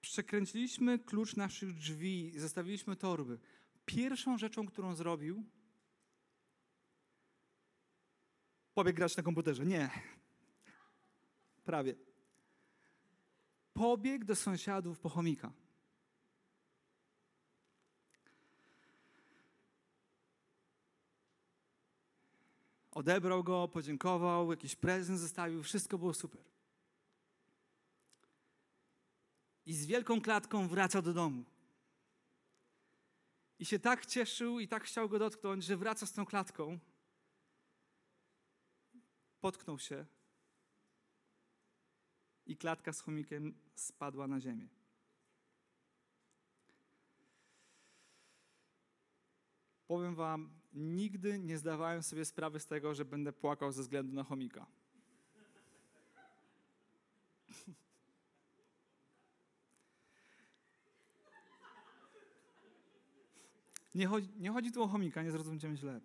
przekręciliśmy 0.00 0.98
klucz 0.98 1.36
naszych 1.36 1.74
drzwi, 1.74 2.32
zostawiliśmy 2.36 2.96
torby. 2.96 3.38
Pierwszą 3.86 4.38
rzeczą, 4.38 4.66
którą 4.66 4.94
zrobił, 4.94 5.44
pobiegł 8.74 8.96
grać 8.96 9.16
na 9.16 9.22
komputerze. 9.22 9.66
Nie. 9.66 9.90
Prawie. 11.64 11.94
Pobiegł 13.74 14.24
do 14.24 14.36
sąsiadów 14.36 15.00
po 15.00 15.08
chomika. 15.08 15.52
Odebrał 22.96 23.44
go, 23.44 23.68
podziękował, 23.68 24.50
jakiś 24.50 24.76
prezent 24.76 25.20
zostawił, 25.20 25.62
wszystko 25.62 25.98
było 25.98 26.14
super. 26.14 26.44
I 29.66 29.74
z 29.74 29.86
wielką 29.86 30.20
klatką 30.20 30.68
wraca 30.68 31.02
do 31.02 31.12
domu. 31.12 31.44
I 33.58 33.64
się 33.64 33.78
tak 33.78 34.06
cieszył 34.06 34.60
i 34.60 34.68
tak 34.68 34.84
chciał 34.84 35.08
go 35.08 35.18
dotknąć, 35.18 35.64
że 35.64 35.76
wraca 35.76 36.06
z 36.06 36.12
tą 36.12 36.26
klatką. 36.26 36.78
Potknął 39.40 39.78
się 39.78 40.06
i 42.46 42.56
klatka 42.56 42.92
z 42.92 43.00
chomikiem 43.00 43.58
spadła 43.74 44.26
na 44.26 44.40
ziemię. 44.40 44.68
Powiem 49.86 50.14
Wam, 50.14 50.55
nigdy 50.76 51.38
nie 51.38 51.58
zdawałem 51.58 52.02
sobie 52.02 52.24
sprawy 52.24 52.60
z 52.60 52.66
tego, 52.66 52.94
że 52.94 53.04
będę 53.04 53.32
płakał 53.32 53.72
ze 53.72 53.82
względu 53.82 54.12
na 54.12 54.24
chomika. 54.24 54.66
Nie 63.94 64.06
chodzi, 64.06 64.28
nie 64.36 64.50
chodzi 64.50 64.72
tu 64.72 64.82
o 64.82 64.88
chomika, 64.88 65.22
nie 65.22 65.30
zrozumcie 65.30 65.68
mnie 65.68 65.76
źle. 65.76 66.00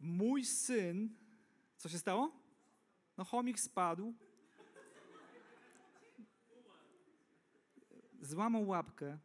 Mój 0.00 0.44
syn, 0.44 1.16
co 1.76 1.88
się 1.88 1.98
stało? 1.98 2.32
No 3.16 3.24
chomik 3.24 3.60
spadł, 3.60 4.14
złamał 8.20 8.68
łapkę 8.68 9.18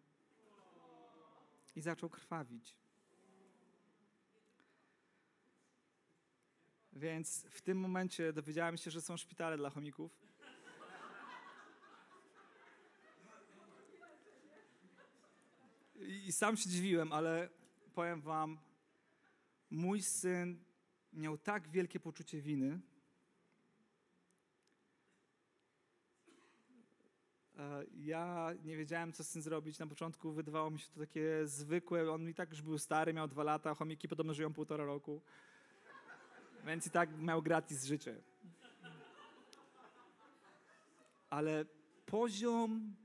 i 1.76 1.82
zaczął 1.82 2.10
krwawić. 2.10 2.76
Więc 6.94 7.46
w 7.50 7.62
tym 7.62 7.80
momencie 7.80 8.34
dowiedziałem 8.34 8.78
się, 8.78 8.92
że 8.92 9.02
są 9.02 9.18
szpitale 9.18 9.58
dla 9.58 9.70
chomików. 9.70 10.22
I 16.00 16.32
sam 16.32 16.58
się 16.58 16.70
dziwiłem, 16.70 17.14
ale 17.14 17.50
powiem 17.94 18.22
wam, 18.22 18.60
mój 19.70 20.02
syn 20.02 20.64
miał 21.14 21.38
tak 21.38 21.70
wielkie 21.70 22.00
poczucie 22.00 22.42
winy, 22.42 22.80
Ja 27.98 28.52
nie 28.64 28.78
wiedziałem, 28.78 29.14
co 29.14 29.24
z 29.24 29.32
tym 29.32 29.42
zrobić. 29.42 29.80
Na 29.80 29.88
początku 29.88 30.32
wydawało 30.32 30.70
mi 30.70 30.80
się 30.80 30.88
to 30.94 31.00
takie 31.00 31.48
zwykłe. 31.48 32.12
On 32.12 32.30
i 32.30 32.34
tak 32.34 32.50
już 32.50 32.62
był 32.62 32.78
stary, 32.78 33.14
miał 33.14 33.28
dwa 33.28 33.44
lata, 33.44 33.76
chomiki 33.76 34.08
podobno 34.08 34.34
żyją 34.34 34.54
półtora 34.54 34.86
roku. 34.86 35.22
Więc 36.66 36.88
i 36.88 36.90
tak 36.90 37.18
miał 37.18 37.42
gratis 37.42 37.86
życie. 37.86 38.22
Ale 41.30 41.66
poziom 42.06 42.96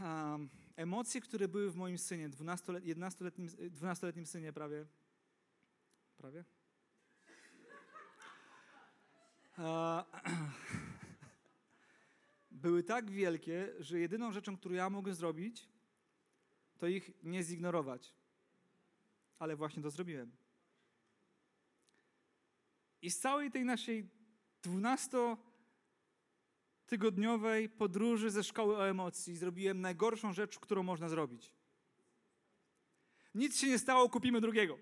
um, 0.00 0.48
emocje, 0.76 1.20
które 1.20 1.48
były 1.48 1.70
w 1.70 1.76
moim 1.76 1.98
synie, 1.98 2.28
12-letnim, 2.28 3.70
12 3.70 4.26
synie 4.26 4.52
prawie, 4.52 4.86
prawie? 6.16 6.44
były 12.66 12.82
tak 12.82 13.10
wielkie, 13.10 13.72
że 13.78 14.00
jedyną 14.00 14.32
rzeczą, 14.32 14.56
którą 14.56 14.74
ja 14.74 14.90
mogę 14.90 15.14
zrobić, 15.14 15.68
to 16.78 16.86
ich 16.86 17.10
nie 17.22 17.42
zignorować. 17.42 18.14
Ale 19.38 19.56
właśnie 19.56 19.82
to 19.82 19.90
zrobiłem. 19.90 20.32
I 23.02 23.10
z 23.10 23.18
całej 23.18 23.50
tej 23.50 23.64
naszej 23.64 24.08
12 24.62 25.36
tygodniowej 26.86 27.68
podróży 27.68 28.30
ze 28.30 28.44
szkoły 28.44 28.76
o 28.76 28.88
emocji 28.88 29.36
zrobiłem 29.36 29.80
najgorszą 29.80 30.32
rzecz, 30.32 30.58
którą 30.58 30.82
można 30.82 31.08
zrobić. 31.08 31.52
Nic 33.34 33.60
się 33.60 33.66
nie 33.66 33.78
stało, 33.78 34.08
kupimy 34.08 34.40
drugiego. 34.40 34.78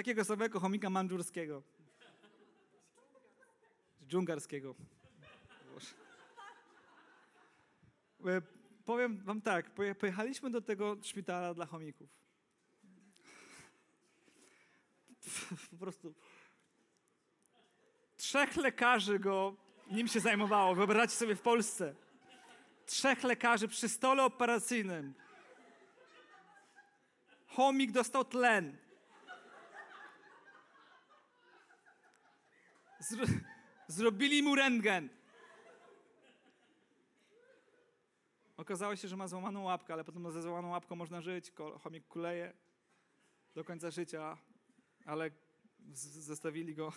Takiego 0.00 0.24
samego 0.24 0.60
chomika 0.60 0.90
mandżurskiego. 0.90 1.62
dżungarskiego. 4.08 4.74
E, 8.26 8.42
powiem 8.84 9.18
wam 9.24 9.40
tak, 9.40 9.70
pojechaliśmy 9.98 10.50
do 10.50 10.60
tego 10.60 10.96
szpitala 11.02 11.54
dla 11.54 11.66
chomików. 11.66 12.08
Po 15.70 15.76
prostu 15.76 16.14
trzech 18.16 18.56
lekarzy 18.56 19.18
go 19.18 19.56
nim 19.90 20.08
się 20.08 20.20
zajmowało. 20.20 20.74
Wyobraźcie 20.74 21.16
sobie 21.16 21.36
w 21.36 21.42
Polsce. 21.42 21.94
Trzech 22.86 23.22
lekarzy 23.22 23.68
przy 23.68 23.88
stole 23.88 24.24
operacyjnym. 24.24 25.14
Chomik 27.46 27.92
dostał 27.92 28.24
tlen. 28.24 28.89
Zro 33.10 33.24
zrobili 33.88 34.42
mu 34.42 34.54
rentgen. 34.54 35.08
Okazało 38.56 38.96
się, 38.96 39.08
że 39.08 39.16
ma 39.16 39.28
złamaną 39.28 39.62
łapkę, 39.62 39.92
ale 39.92 40.04
potem 40.04 40.32
ze 40.32 40.42
złamaną 40.42 40.68
łapką 40.70 40.96
można 40.96 41.20
żyć. 41.20 41.52
Chomik 41.82 42.08
kuleje 42.08 42.52
do 43.54 43.64
końca 43.64 43.90
życia, 43.90 44.38
ale 45.04 45.30
zostawili 45.94 46.74
go 46.74 46.92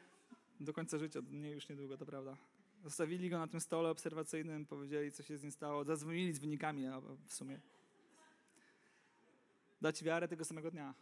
do 0.66 0.72
końca 0.72 0.98
życia, 0.98 1.20
nie 1.30 1.50
już 1.50 1.68
niedługo, 1.68 1.96
to 1.96 2.06
prawda. 2.06 2.36
Zostawili 2.84 3.30
go 3.30 3.38
na 3.38 3.46
tym 3.46 3.60
stole 3.60 3.90
obserwacyjnym, 3.90 4.66
powiedzieli, 4.66 5.12
co 5.12 5.22
się 5.22 5.38
z 5.38 5.42
nim 5.42 5.52
stało, 5.52 5.84
zadzwonili 5.84 6.32
z 6.32 6.38
wynikami 6.38 6.84
w 7.26 7.32
sumie. 7.32 7.60
Dać 9.80 10.04
wiarę 10.04 10.28
tego 10.28 10.44
samego 10.44 10.70
dnia. 10.70 10.94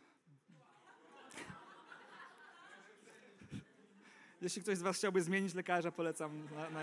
Jeśli 4.44 4.62
ktoś 4.62 4.78
z 4.78 4.83
Was 4.83 4.96
chciałby 4.96 5.22
zmienić 5.22 5.54
lekarza, 5.54 5.92
polecam 5.92 6.44
na, 6.54 6.70
na. 6.70 6.80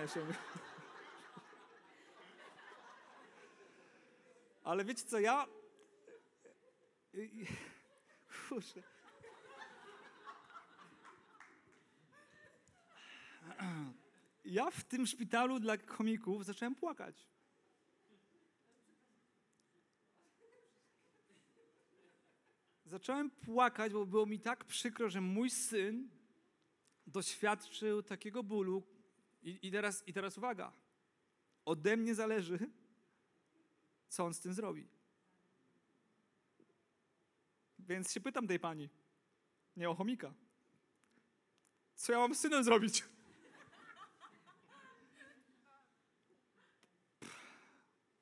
Ale 4.64 4.86
wiecie 4.86 5.04
co, 5.04 5.20
ja... 5.20 5.48
Kurczę. 8.50 8.84
Ja 14.46 14.72
w 14.72 14.84
tym 14.84 15.08
szpitalu 15.08 15.60
dla 15.60 15.78
komików 15.78 16.46
zacząłem 16.46 16.76
płakać. 16.76 17.28
Zacząłem 22.86 23.30
płakać, 23.32 23.94
bo 23.94 24.06
było 24.06 24.26
mi 24.26 24.40
tak 24.40 24.66
przykro, 24.66 25.10
że 25.10 25.22
mój 25.22 25.50
syn 25.50 26.21
doświadczył 27.08 28.04
takiego 28.04 28.44
bólu. 28.44 28.84
I, 29.44 29.68
i, 29.68 29.72
teraz, 29.72 30.08
I 30.08 30.14
teraz 30.14 30.38
uwaga. 30.38 30.74
Ode 31.66 31.98
mnie 31.98 32.16
zależy, 32.16 32.70
co 34.10 34.26
on 34.26 34.34
z 34.34 34.40
tym 34.40 34.54
zrobi. 34.54 34.88
Więc 37.80 38.14
się 38.14 38.22
pytam 38.22 38.48
tej 38.48 38.60
pani, 38.60 38.90
nie 39.78 39.90
o 39.90 39.96
chomika. 39.96 40.34
Co 41.96 42.12
ja 42.12 42.20
mam 42.20 42.36
z 42.36 42.40
synem 42.40 42.64
zrobić? 42.64 43.04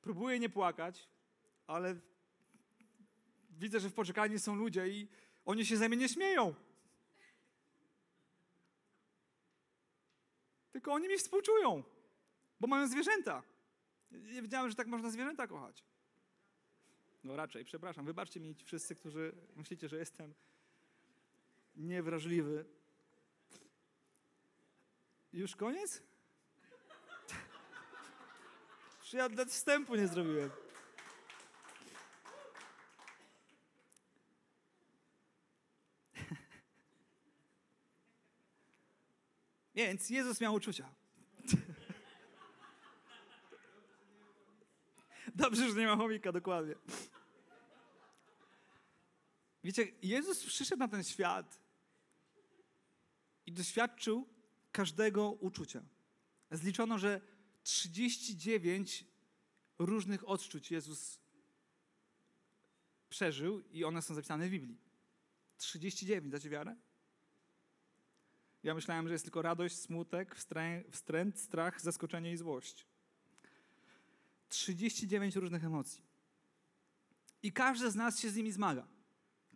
Próbuję 0.02 0.38
nie 0.38 0.48
płakać, 0.48 1.08
ale 1.66 1.96
widzę, 3.50 3.80
że 3.80 3.90
w 3.90 3.94
poczekalni 3.94 4.38
są 4.38 4.54
ludzie 4.54 4.88
i 4.88 5.08
oni 5.44 5.66
się 5.66 5.76
ze 5.76 5.88
mnie 5.88 5.96
nie 5.98 6.08
śmieją. 6.08 6.54
Tylko 10.80 10.92
oni 10.92 11.08
mi 11.08 11.18
współczują, 11.18 11.82
bo 12.60 12.66
mają 12.66 12.88
zwierzęta. 12.88 13.42
Nie 14.10 14.42
wiedziałem, 14.42 14.70
że 14.70 14.76
tak 14.76 14.86
można 14.86 15.10
zwierzęta 15.10 15.46
kochać. 15.46 15.84
No 17.24 17.36
raczej, 17.36 17.64
przepraszam, 17.64 18.04
wybaczcie 18.04 18.40
mi 18.40 18.54
wszyscy, 18.54 18.96
którzy 18.96 19.32
myślicie, 19.56 19.88
że 19.88 19.98
jestem 19.98 20.34
niewrażliwy. 21.76 22.64
Już 25.32 25.56
koniec? 25.56 26.02
Czy 29.04 29.16
ja 29.16 29.28
wstępu 29.46 29.94
nie 29.94 30.08
zrobiłem? 30.08 30.50
Więc 39.80 40.10
Jezus 40.10 40.40
miał 40.40 40.54
uczucia. 40.54 40.94
Dobrze, 45.34 45.70
że 45.70 45.74
nie 45.80 45.86
ma 45.86 45.96
chomika, 45.96 46.32
dokładnie. 46.32 46.74
Wiecie, 49.64 49.92
Jezus 50.02 50.44
przyszedł 50.44 50.78
na 50.78 50.88
ten 50.88 51.04
świat 51.04 51.60
i 53.46 53.52
doświadczył 53.52 54.28
każdego 54.72 55.30
uczucia. 55.30 55.82
Zliczono, 56.50 56.98
że 56.98 57.20
39 57.62 59.04
różnych 59.78 60.28
odczuć 60.28 60.70
Jezus 60.70 61.20
przeżył 63.08 63.60
i 63.60 63.84
one 63.84 64.02
są 64.02 64.14
zapisane 64.14 64.48
w 64.48 64.50
Biblii. 64.50 64.78
39, 65.56 66.32
dacie 66.32 66.50
wiarę? 66.50 66.76
Ja 68.62 68.74
myślałem, 68.74 69.08
że 69.08 69.12
jest 69.12 69.24
tylko 69.24 69.42
radość, 69.42 69.76
smutek, 69.76 70.36
wstręt, 70.90 71.38
strach, 71.38 71.80
zaskoczenie 71.80 72.32
i 72.32 72.36
złość. 72.36 72.86
39 74.48 75.36
różnych 75.36 75.64
emocji. 75.64 76.02
I 77.42 77.52
każdy 77.52 77.90
z 77.90 77.94
nas 77.94 78.20
się 78.20 78.30
z 78.30 78.36
nimi 78.36 78.52
zmaga. 78.52 78.86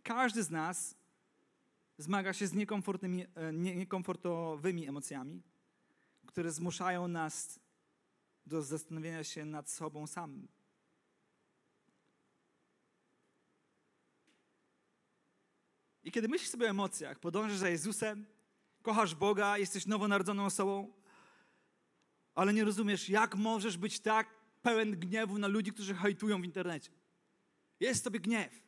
Każdy 0.03 0.43
z 0.43 0.49
nas 0.49 0.95
zmaga 1.97 2.33
się 2.33 2.47
z 2.47 2.53
e, 2.53 3.53
niekomfortowymi 3.53 4.87
emocjami, 4.87 5.41
które 6.25 6.51
zmuszają 6.51 7.07
nas 7.07 7.59
do 8.45 8.61
zastanowienia 8.61 9.23
się 9.23 9.45
nad 9.45 9.69
sobą 9.69 10.07
samym. 10.07 10.47
I 16.03 16.11
kiedy 16.11 16.27
myślisz 16.27 16.49
sobie 16.49 16.65
o 16.65 16.69
emocjach, 16.69 17.19
podążasz 17.19 17.57
za 17.57 17.69
Jezusem, 17.69 18.25
kochasz 18.85 19.15
Boga, 19.15 19.57
jesteś 19.57 19.85
nowonarodzoną 19.85 20.45
osobą, 20.45 20.93
ale 22.35 22.53
nie 22.53 22.63
rozumiesz, 22.63 23.09
jak 23.09 23.35
możesz 23.35 23.77
być 23.77 23.99
tak 23.99 24.27
pełen 24.61 24.99
gniewu 24.99 25.37
na 25.37 25.47
ludzi, 25.47 25.71
którzy 25.73 25.93
hajtują 25.93 26.41
w 26.41 26.45
internecie. 26.45 26.91
Jest 27.79 28.03
sobie 28.03 28.19
gniew. 28.19 28.63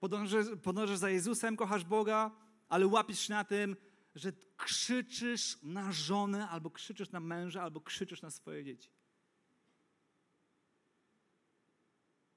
Podążasz, 0.00 0.46
podążasz 0.62 0.98
za 0.98 1.10
Jezusem, 1.10 1.56
kochasz 1.56 1.84
Boga, 1.84 2.30
ale 2.68 2.86
łapiesz 2.86 3.28
na 3.28 3.44
tym, 3.44 3.76
że 4.14 4.32
krzyczysz 4.56 5.58
na 5.62 5.92
żonę, 5.92 6.48
albo 6.48 6.70
krzyczysz 6.70 7.10
na 7.10 7.20
męża, 7.20 7.62
albo 7.62 7.80
krzyczysz 7.80 8.22
na 8.22 8.30
swoje 8.30 8.64
dzieci. 8.64 8.90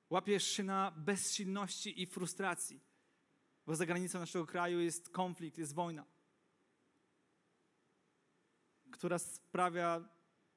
Łapiesz 0.09 0.47
się 0.47 0.63
na 0.63 0.91
bezsilności 0.91 2.01
i 2.01 2.05
frustracji, 2.05 2.81
bo 3.65 3.75
za 3.75 3.85
granicą 3.85 4.19
naszego 4.19 4.45
kraju 4.45 4.79
jest 4.79 5.09
konflikt, 5.09 5.57
jest 5.57 5.73
wojna, 5.73 6.05
która 8.91 9.19
sprawia 9.19 10.09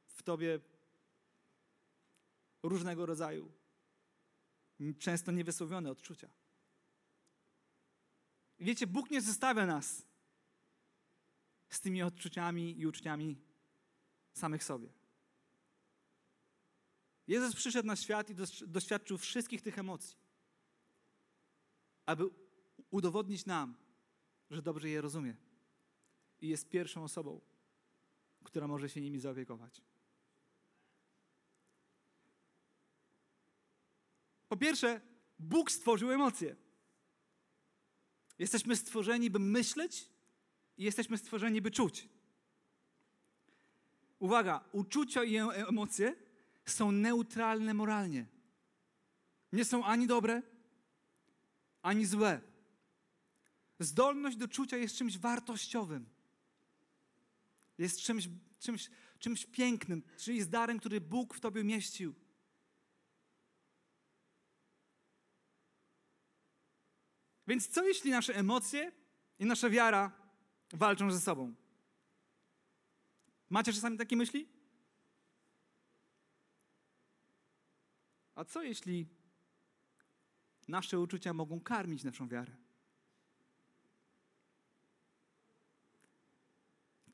w 0.06 0.22
tobie 0.22 0.60
różnego 2.62 3.06
rodzaju, 3.06 3.52
często 4.98 5.32
niewysłowione 5.32 5.90
odczucia. 5.90 6.28
Wiecie, 8.58 8.86
Bóg 8.86 9.10
nie 9.10 9.20
zostawia 9.20 9.66
nas 9.66 10.06
z 11.70 11.80
tymi 11.80 12.02
odczuciami 12.02 12.80
i 12.80 12.86
uczuciami 12.86 13.36
samych 14.32 14.64
sobie. 14.64 14.88
Jezus 17.26 17.54
przyszedł 17.54 17.86
na 17.86 17.96
świat 17.96 18.30
i 18.30 18.34
doświadczył 18.66 19.18
wszystkich 19.18 19.62
tych 19.62 19.78
emocji, 19.78 20.16
aby 22.06 22.30
udowodnić 22.94 23.46
nam, 23.46 23.74
że 24.50 24.62
dobrze 24.62 24.88
je 24.88 25.00
rozumie 25.00 25.36
i 26.40 26.48
jest 26.48 26.68
pierwszą 26.68 27.04
osobą, 27.04 27.40
która 28.44 28.68
może 28.68 28.88
się 28.88 29.00
nimi 29.00 29.20
zaopiekować. 29.20 29.82
Po 34.48 34.56
pierwsze, 34.56 35.00
Bóg 35.38 35.70
stworzył 35.70 36.12
emocje. 36.12 36.56
Jesteśmy 38.38 38.76
stworzeni, 38.76 39.30
by 39.30 39.38
myśleć 39.38 40.10
i 40.78 40.84
jesteśmy 40.84 41.18
stworzeni, 41.18 41.62
by 41.62 41.70
czuć. 41.70 42.08
Uwaga, 44.18 44.64
uczucia 44.72 45.24
i 45.24 45.36
emocje 45.36 46.16
są 46.66 46.92
neutralne 46.92 47.74
moralnie. 47.74 48.26
Nie 49.52 49.64
są 49.64 49.84
ani 49.84 50.06
dobre, 50.06 50.42
ani 51.82 52.06
złe. 52.06 52.53
Zdolność 53.78 54.36
do 54.36 54.48
czucia 54.48 54.76
jest 54.76 54.96
czymś 54.96 55.18
wartościowym. 55.18 56.06
Jest 57.78 58.00
czymś, 58.00 58.28
czymś, 58.58 58.90
czymś 59.18 59.46
pięknym, 59.46 60.02
czyli 60.16 60.36
jest 60.36 60.50
darem, 60.50 60.78
który 60.80 61.00
Bóg 61.00 61.34
w 61.34 61.40
tobie 61.40 61.60
umieścił. 61.60 62.14
Więc 67.46 67.68
co 67.68 67.84
jeśli 67.84 68.10
nasze 68.10 68.36
emocje 68.36 68.92
i 69.38 69.46
nasza 69.46 69.70
wiara 69.70 70.12
walczą 70.72 71.10
ze 71.10 71.20
sobą? 71.20 71.54
Macie 73.50 73.72
czasami 73.72 73.98
takie 73.98 74.16
myśli? 74.16 74.48
A 78.34 78.44
co 78.44 78.62
jeśli 78.62 79.06
nasze 80.68 81.00
uczucia 81.00 81.32
mogą 81.32 81.60
karmić 81.60 82.04
naszą 82.04 82.28
wiarę? 82.28 82.63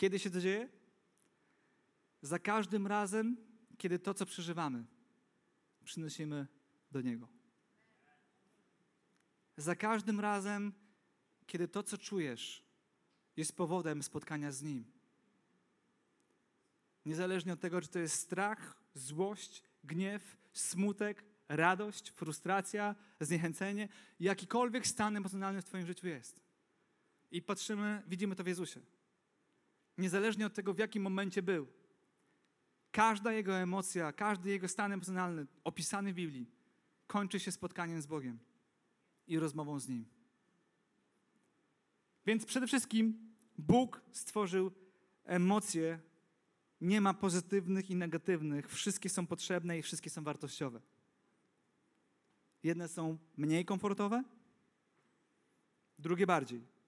Kiedy 0.00 0.18
się 0.18 0.30
to 0.30 0.40
dzieje? 0.40 0.68
Za 2.22 2.38
każdym 2.38 2.86
razem, 2.86 3.36
kiedy 3.78 3.98
to, 3.98 4.14
co 4.14 4.26
przeżywamy, 4.26 4.84
przynosimy 5.84 6.46
do 6.92 7.00
Niego. 7.00 7.28
Za 9.56 9.76
każdym 9.76 10.20
razem, 10.20 10.72
kiedy 11.46 11.68
to, 11.68 11.82
co 11.82 11.98
czujesz, 11.98 12.64
jest 13.36 13.56
powodem 13.56 14.02
spotkania 14.02 14.52
z 14.52 14.62
Nim. 14.62 14.84
Niezależnie 17.06 17.52
od 17.52 17.60
tego, 17.60 17.80
czy 17.80 17.88
to 17.88 17.98
jest 17.98 18.14
strach, 18.14 18.82
złość, 18.94 19.62
gniew, 19.84 20.36
smutek, 20.52 21.24
radość, 21.48 22.10
frustracja, 22.10 22.94
zniechęcenie, 23.20 23.88
jakikolwiek 24.20 24.86
stan 24.86 25.16
emocjonalny 25.16 25.62
w 25.62 25.64
Twoim 25.64 25.86
życiu 25.86 26.06
jest. 26.06 26.40
I 27.30 27.42
patrzymy, 27.42 28.02
widzimy 28.06 28.36
to 28.36 28.44
w 28.44 28.46
Jezusie. 28.46 28.80
Niezależnie 30.00 30.46
od 30.46 30.54
tego, 30.54 30.74
w 30.74 30.78
jakim 30.78 31.02
momencie 31.02 31.42
był. 31.42 31.66
Każda 32.90 33.32
jego 33.32 33.54
emocja, 33.54 34.12
każdy 34.12 34.50
jego 34.50 34.68
stan 34.68 34.92
emocjonalny 34.92 35.46
opisany 35.64 36.12
w 36.12 36.14
Biblii 36.14 36.50
kończy 37.06 37.40
się 37.40 37.52
spotkaniem 37.52 38.02
z 38.02 38.06
Bogiem 38.06 38.38
i 39.26 39.38
rozmową 39.38 39.78
z 39.78 39.88
Nim. 39.88 40.04
Więc 42.26 42.46
przede 42.46 42.66
wszystkim 42.66 43.34
Bóg 43.58 44.02
stworzył 44.12 44.70
emocje, 45.24 45.98
nie 46.80 47.00
ma 47.00 47.14
pozytywnych 47.14 47.90
i 47.90 47.96
negatywnych, 47.96 48.70
wszystkie 48.70 49.08
są 49.08 49.26
potrzebne 49.26 49.78
i 49.78 49.82
wszystkie 49.82 50.10
są 50.10 50.24
wartościowe. 50.24 50.80
Jedne 52.62 52.88
są 52.88 53.18
mniej 53.36 53.64
komfortowe, 53.64 54.24
drugie 55.98 56.26
bardziej. 56.26 56.79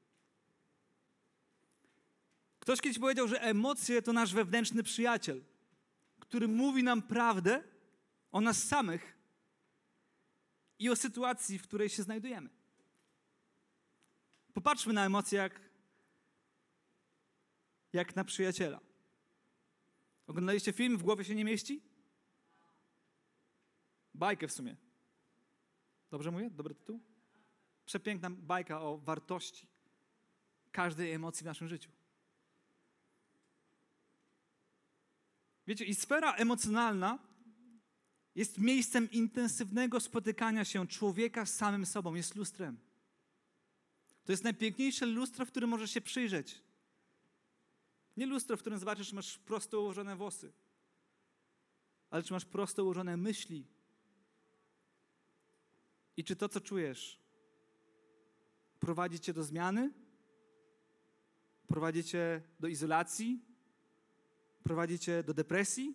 Ktoś 2.62 2.80
kiedyś 2.80 2.98
powiedział, 2.98 3.28
że 3.28 3.42
emocje 3.42 4.02
to 4.02 4.12
nasz 4.12 4.34
wewnętrzny 4.34 4.82
przyjaciel, 4.82 5.44
który 6.20 6.48
mówi 6.48 6.82
nam 6.82 7.02
prawdę 7.02 7.62
o 8.32 8.40
nas 8.40 8.62
samych 8.62 9.18
i 10.78 10.90
o 10.90 10.96
sytuacji, 10.96 11.58
w 11.58 11.62
której 11.62 11.88
się 11.88 12.02
znajdujemy. 12.02 12.48
Popatrzmy 14.52 14.92
na 14.92 15.06
emocje 15.06 15.38
jak, 15.38 15.60
jak 17.92 18.16
na 18.16 18.24
przyjaciela. 18.24 18.80
Oglądaliście 20.26 20.72
film 20.72 20.98
W 20.98 21.02
głowie 21.02 21.24
się 21.24 21.34
nie 21.34 21.44
mieści? 21.44 21.82
Bajkę 24.14 24.48
w 24.48 24.52
sumie. 24.52 24.76
Dobrze 26.10 26.30
mówię? 26.30 26.50
Dobry 26.50 26.74
tytuł? 26.74 27.00
Przepiękna 27.86 28.30
bajka 28.30 28.82
o 28.82 28.98
wartości 28.98 29.66
każdej 30.72 31.12
emocji 31.12 31.42
w 31.42 31.46
naszym 31.46 31.68
życiu. 31.68 32.01
Wiecie, 35.66 35.84
i 35.84 35.94
sfera 35.94 36.32
emocjonalna 36.32 37.18
jest 38.34 38.58
miejscem 38.58 39.10
intensywnego 39.10 40.00
spotykania 40.00 40.64
się 40.64 40.86
człowieka 40.86 41.46
z 41.46 41.54
samym 41.54 41.86
sobą, 41.86 42.14
jest 42.14 42.34
lustrem. 42.34 42.78
To 44.24 44.32
jest 44.32 44.44
najpiękniejsze 44.44 45.06
lustro, 45.06 45.46
w 45.46 45.50
którym 45.50 45.70
możesz 45.70 45.90
się 45.90 46.00
przyjrzeć. 46.00 46.62
Nie 48.16 48.26
lustro, 48.26 48.56
w 48.56 48.60
którym 48.60 48.78
zobaczysz, 48.78 49.08
czy 49.08 49.14
masz 49.14 49.38
prosto 49.38 49.80
ułożone 49.80 50.16
włosy, 50.16 50.52
ale 52.10 52.22
czy 52.22 52.32
masz 52.32 52.44
prosto 52.44 52.84
ułożone 52.84 53.16
myśli. 53.16 53.66
I 56.16 56.24
czy 56.24 56.36
to, 56.36 56.48
co 56.48 56.60
czujesz, 56.60 57.18
prowadzi 58.80 59.20
cię 59.20 59.32
do 59.32 59.44
zmiany? 59.44 59.92
Prowadzi 61.66 62.04
cię 62.04 62.42
do 62.60 62.68
izolacji? 62.68 63.51
Prowadzi 64.62 64.98
cię 64.98 65.22
do 65.22 65.34
depresji? 65.34 65.94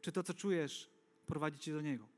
Czy 0.00 0.12
to, 0.12 0.22
co 0.22 0.34
czujesz, 0.34 0.90
prowadzi 1.26 1.58
cię 1.58 1.72
do 1.72 1.80
Niego? 1.80 2.08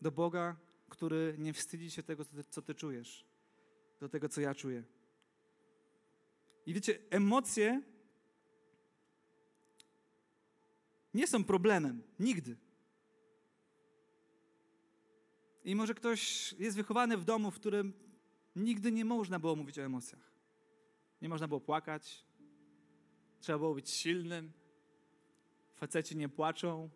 Do 0.00 0.10
Boga, 0.12 0.56
który 0.88 1.34
nie 1.38 1.52
wstydzi 1.52 1.90
się 1.90 2.02
tego, 2.02 2.24
co 2.50 2.62
ty 2.62 2.74
czujesz, 2.74 3.26
do 4.00 4.08
tego, 4.08 4.28
co 4.28 4.40
ja 4.40 4.54
czuję. 4.54 4.84
I 6.66 6.74
wiecie, 6.74 6.98
emocje 7.10 7.82
nie 11.14 11.26
są 11.26 11.44
problemem. 11.44 12.02
Nigdy. 12.18 12.56
I 15.64 15.74
może 15.74 15.94
ktoś 15.94 16.52
jest 16.52 16.76
wychowany 16.76 17.16
w 17.16 17.24
domu, 17.24 17.50
w 17.50 17.54
którym 17.54 17.92
nigdy 18.56 18.92
nie 18.92 19.04
można 19.04 19.38
było 19.38 19.56
mówić 19.56 19.78
o 19.78 19.82
emocjach. 19.82 20.32
Nie 21.22 21.28
można 21.28 21.48
było 21.48 21.60
płakać. 21.60 22.24
Trzeba 23.44 23.58
było 23.58 23.74
być 23.74 23.90
silnym. 23.90 24.52
Faceci 25.74 26.16
nie 26.16 26.28
płaczą. 26.28 26.90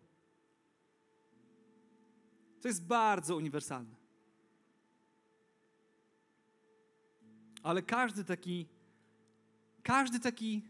To 2.61 2.67
jest 2.67 2.85
bardzo 2.85 3.35
uniwersalne. 3.35 3.95
Ale 7.63 7.81
każdy 7.81 8.23
taki 8.23 8.67
każdy 9.83 10.19
taki 10.19 10.65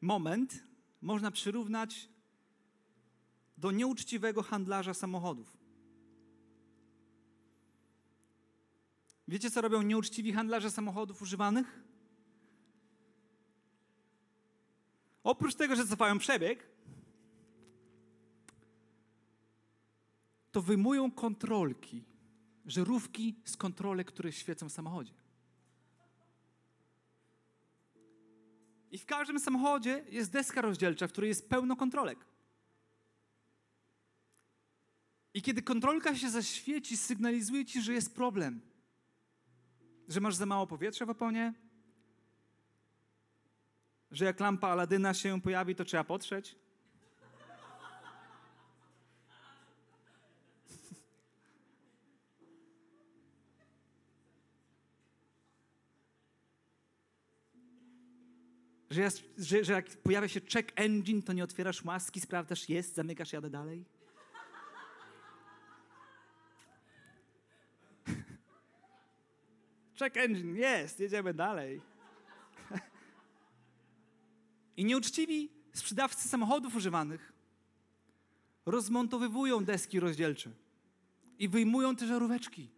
moment 0.00 0.64
można 1.00 1.30
przyrównać 1.30 2.08
do 3.58 3.70
nieuczciwego 3.70 4.42
handlarza 4.42 4.94
samochodów. 4.94 5.56
Wiecie, 9.28 9.50
co 9.50 9.60
robią 9.60 9.82
nieuczciwi 9.82 10.32
handlarze 10.32 10.70
samochodów 10.70 11.22
używanych? 11.22 11.83
Oprócz 15.24 15.54
tego, 15.54 15.76
że 15.76 15.86
cofają 15.86 16.18
przebieg, 16.18 16.66
to 20.52 20.62
wyjmują 20.62 21.10
kontrolki, 21.10 22.04
żarówki 22.66 23.34
z 23.44 23.56
kontrolek, 23.56 24.06
które 24.06 24.32
świecą 24.32 24.68
w 24.68 24.72
samochodzie. 24.72 25.12
I 28.90 28.98
w 28.98 29.06
każdym 29.06 29.40
samochodzie 29.40 30.04
jest 30.08 30.30
deska 30.30 30.60
rozdzielcza, 30.60 31.08
w 31.08 31.12
której 31.12 31.28
jest 31.28 31.48
pełno 31.48 31.76
kontrolek. 31.76 32.18
I 35.34 35.42
kiedy 35.42 35.62
kontrolka 35.62 36.16
się 36.16 36.30
zaświeci, 36.30 36.96
sygnalizuje 36.96 37.64
ci, 37.64 37.82
że 37.82 37.92
jest 37.92 38.14
problem. 38.14 38.60
Że 40.08 40.20
masz 40.20 40.34
za 40.34 40.46
mało 40.46 40.66
powietrza 40.66 41.06
w 41.06 41.10
oponie, 41.10 41.54
że 44.10 44.24
jak 44.24 44.40
lampa 44.40 44.68
Aladyna 44.68 45.14
się 45.14 45.40
pojawi, 45.40 45.74
to 45.74 45.84
trzeba 45.84 46.04
potrzeć. 46.04 46.56
Że, 58.90 59.00
jest, 59.00 59.22
że, 59.38 59.64
że 59.64 59.72
jak 59.72 59.88
pojawia 59.88 60.28
się 60.28 60.40
check 60.40 60.72
engine, 60.74 61.22
to 61.22 61.32
nie 61.32 61.44
otwierasz 61.44 61.84
maski, 61.84 62.20
sprawdzasz, 62.20 62.68
jest, 62.68 62.94
zamykasz, 62.94 63.32
jadę 63.32 63.50
dalej. 63.50 63.84
check 69.98 70.16
engine, 70.16 70.56
jest, 70.56 71.00
jedziemy 71.00 71.34
dalej. 71.34 71.93
I 74.76 74.84
nieuczciwi 74.84 75.50
sprzedawcy 75.72 76.28
samochodów 76.28 76.76
używanych 76.76 77.32
rozmontowywują 78.66 79.64
deski 79.64 80.00
rozdzielcze 80.00 80.50
i 81.38 81.48
wyjmują 81.48 81.96
te 81.96 82.06
żaróweczki. 82.06 82.68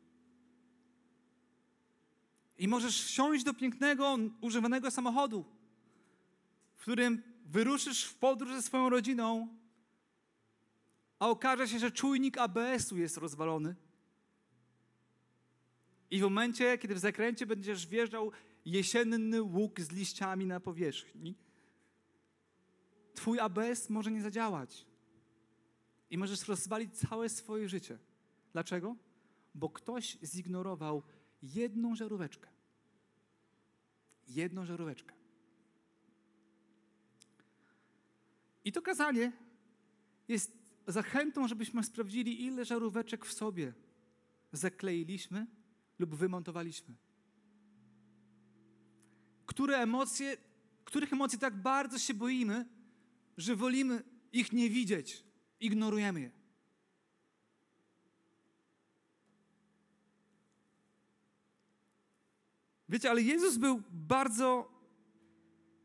I 2.58 2.68
możesz 2.68 3.02
wsiąść 3.02 3.44
do 3.44 3.54
pięknego, 3.54 4.18
używanego 4.40 4.90
samochodu 4.90 5.44
którym 6.86 7.22
wyruszysz 7.46 8.04
w 8.04 8.14
podróż 8.14 8.52
ze 8.52 8.62
swoją 8.62 8.88
rodziną, 8.88 9.48
a 11.18 11.28
okaże 11.28 11.68
się, 11.68 11.78
że 11.78 11.90
czujnik 11.90 12.38
ABS-u 12.38 12.96
jest 12.96 13.16
rozwalony. 13.16 13.74
I 16.10 16.18
w 16.18 16.22
momencie, 16.22 16.78
kiedy 16.78 16.94
w 16.94 16.98
zakręcie 16.98 17.46
będziesz 17.46 17.86
wjeżdżał 17.86 18.32
jesienny 18.64 19.42
łuk 19.42 19.80
z 19.80 19.90
liściami 19.90 20.46
na 20.46 20.60
powierzchni, 20.60 21.34
twój 23.16 23.40
ABS 23.40 23.90
może 23.90 24.10
nie 24.10 24.22
zadziałać. 24.22 24.86
I 26.10 26.18
możesz 26.18 26.48
rozwalić 26.48 26.98
całe 26.98 27.28
swoje 27.28 27.68
życie. 27.68 27.98
Dlaczego? 28.52 28.96
Bo 29.54 29.68
ktoś 29.68 30.18
zignorował 30.24 31.02
jedną 31.42 31.94
żaróweczkę. 31.94 32.48
Jedną 34.28 34.64
żaróweczkę. 34.64 35.14
I 38.64 38.72
to 38.72 38.82
kazanie 38.82 39.32
jest 40.28 40.52
zachętą, 40.86 41.48
żebyśmy 41.48 41.84
sprawdzili, 41.84 42.44
ile 42.44 42.64
żaróweczek 42.64 43.26
w 43.26 43.32
sobie 43.32 43.72
zakleiliśmy 44.52 45.46
lub 45.98 46.14
wymontowaliśmy. 46.14 46.94
Które 49.46 49.78
emocje, 49.78 50.36
których 50.84 51.12
emocji 51.12 51.38
tak 51.38 51.62
bardzo 51.62 51.98
się 51.98 52.14
boimy, 52.14 52.66
że 53.36 53.56
wolimy 53.56 54.02
ich 54.32 54.52
nie 54.52 54.70
widzieć, 54.70 55.24
ignorujemy 55.60 56.20
je. 56.20 56.30
Wiecie, 62.88 63.10
ale 63.10 63.22
Jezus 63.22 63.56
był 63.56 63.82
bardzo 63.90 64.72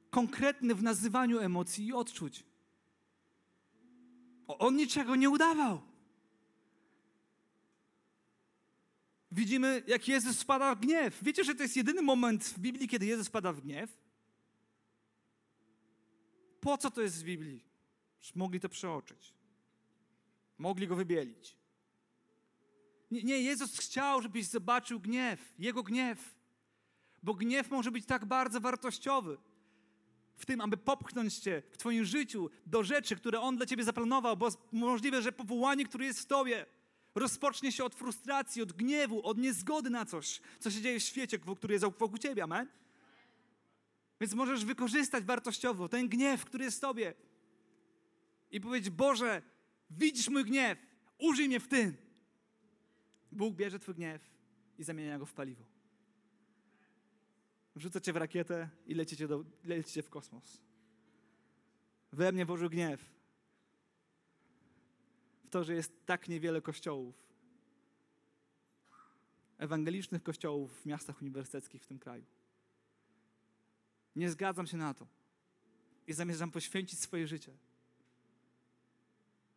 konkretny 0.10 0.76
w 0.76 0.84
nazywaniu 0.84 1.40
emocji 1.40 1.88
i 1.88 1.94
odczuć. 1.94 2.44
On 4.48 4.76
niczego 4.76 5.16
nie 5.16 5.30
udawał. 5.30 5.82
Widzimy, 9.32 9.84
jak 9.88 10.08
Jezus 10.08 10.40
spada 10.40 10.76
w 10.76 10.80
gniew. 10.80 11.24
Wiecie, 11.24 11.44
że 11.44 11.56
to 11.56 11.64
jest 11.64 11.78
jedyny 11.78 12.02
moment 12.02 12.44
w 12.44 12.60
Biblii, 12.60 12.88
kiedy 12.88 13.06
Jezus 13.06 13.28
spada 13.28 13.54
w 13.54 13.62
gniew? 13.62 13.98
Po 16.62 16.78
co 16.78 16.92
to 16.92 17.02
jest 17.02 17.22
w 17.22 17.24
Biblii? 17.24 17.64
Już 18.20 18.36
mogli 18.36 18.60
to 18.60 18.70
przeoczyć. 18.70 19.34
Mogli 20.58 20.88
go 20.88 20.96
wybielić. 20.96 21.56
Nie, 23.12 23.24
nie, 23.24 23.42
Jezus 23.42 23.80
chciał, 23.80 24.22
żebyś 24.22 24.46
zobaczył 24.46 25.00
gniew, 25.00 25.54
Jego 25.60 25.84
gniew. 25.84 26.36
Bo 27.24 27.34
gniew 27.34 27.70
może 27.70 27.92
być 27.92 28.06
tak 28.06 28.26
bardzo 28.26 28.62
wartościowy 28.62 29.38
w 30.36 30.46
tym, 30.46 30.62
aby 30.62 30.78
popchnąć 30.78 31.38
cię 31.38 31.64
w 31.72 31.78
twoim 31.78 32.06
życiu 32.06 32.50
do 32.66 32.84
rzeczy, 32.84 33.16
które 33.16 33.42
On 33.42 33.58
dla 33.58 33.66
ciebie 33.66 33.84
zaplanował, 33.84 34.38
bo 34.38 34.50
możliwe, 34.72 35.22
że 35.22 35.32
powołanie, 35.32 35.86
które 35.86 36.06
jest 36.06 36.20
w 36.20 36.26
tobie, 36.26 36.66
rozpocznie 37.16 37.72
się 37.72 37.84
od 37.84 37.96
frustracji, 37.96 38.62
od 38.62 38.74
gniewu, 38.74 39.26
od 39.26 39.38
niezgody 39.38 39.90
na 39.90 40.06
coś, 40.06 40.42
co 40.60 40.72
się 40.72 40.82
dzieje 40.82 41.00
w 41.00 41.04
świecie, 41.04 41.40
który 41.40 41.74
jest 41.74 41.86
wokół 41.86 42.18
ciebie, 42.18 42.44
amen? 42.44 42.68
Więc 44.22 44.34
możesz 44.34 44.66
wykorzystać 44.66 45.24
wartościowo 45.24 45.90
ten 45.90 46.10
gniew, 46.10 46.46
który 46.46 46.66
jest 46.66 46.78
w 46.78 46.82
tobie 46.82 47.14
i 48.52 48.62
powiedzieć, 48.62 48.90
Boże, 48.90 49.42
widzisz 49.90 50.30
mój 50.30 50.46
gniew, 50.46 50.80
użyj 51.18 51.48
mnie 51.48 51.60
w 51.60 51.68
tym. 51.68 51.98
Bóg 53.32 53.56
bierze 53.56 53.80
twój 53.80 53.96
gniew 53.96 54.22
i 54.78 54.84
zamienia 54.84 55.20
go 55.20 55.26
w 55.26 55.34
paliwo. 55.34 55.66
Wrzuca 57.76 58.02
cię 58.02 58.14
w 58.14 58.18
rakietę 58.18 58.70
i 58.86 58.94
lecicie, 58.94 59.28
do, 59.28 59.46
lecicie 59.64 60.04
w 60.04 60.10
kosmos. 60.10 60.62
We 62.12 62.32
mnie 62.32 62.46
włożył 62.46 62.70
gniew. 62.70 63.06
W 65.44 65.50
to, 65.50 65.64
że 65.64 65.74
jest 65.74 66.06
tak 66.06 66.28
niewiele 66.28 66.62
kościołów. 66.62 67.16
Ewangelicznych 69.58 70.24
kościołów 70.24 70.82
w 70.82 70.86
miastach 70.86 71.22
uniwersyteckich 71.22 71.84
w 71.84 71.88
tym 71.88 72.00
kraju. 72.00 72.26
Nie 74.16 74.30
zgadzam 74.30 74.68
się 74.68 74.78
na 74.78 74.94
to. 74.94 75.08
I 76.08 76.14
zamierzam 76.14 76.52
poświęcić 76.52 77.00
swoje 77.00 77.28
życie. 77.28 77.58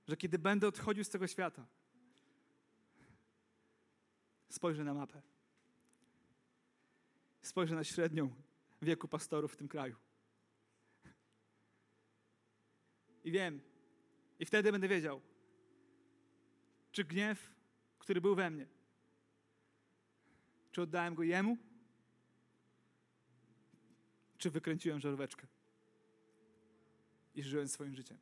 Że 0.09 0.17
kiedy 0.17 0.39
będę 0.39 0.69
odchodził 0.69 1.05
z 1.05 1.09
tego 1.09 1.27
świata, 1.27 1.67
spojrzę 4.49 4.85
na 4.85 4.95
mapę 4.95 5.23
spojrzę 7.47 7.75
na 7.75 7.85
średnią 7.85 8.35
wieku 8.83 9.09
pastorów 9.09 9.53
w 9.53 9.57
tym 9.57 9.69
kraju. 9.69 9.97
I 13.25 13.31
wiem, 13.31 13.61
i 14.39 14.45
wtedy 14.45 14.73
będę 14.73 14.89
wiedział, 14.89 15.21
czy 16.93 17.05
gniew, 17.05 17.55
który 17.99 18.21
był 18.21 18.35
we 18.35 18.51
mnie, 18.51 18.67
czy 20.73 20.83
oddałem 20.83 21.15
go 21.15 21.23
jemu, 21.23 21.59
czy 24.45 24.51
wykręciłem 24.51 25.01
żaróweczkę 25.01 25.47
i 27.35 27.43
żyłem 27.43 27.69
swoim 27.69 27.95
życiem, 27.95 28.19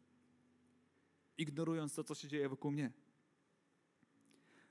ignorując 1.39 1.95
to, 1.95 2.05
co 2.05 2.15
się 2.15 2.29
dzieje 2.29 2.49
wokół 2.49 2.71
mnie. 2.71 2.91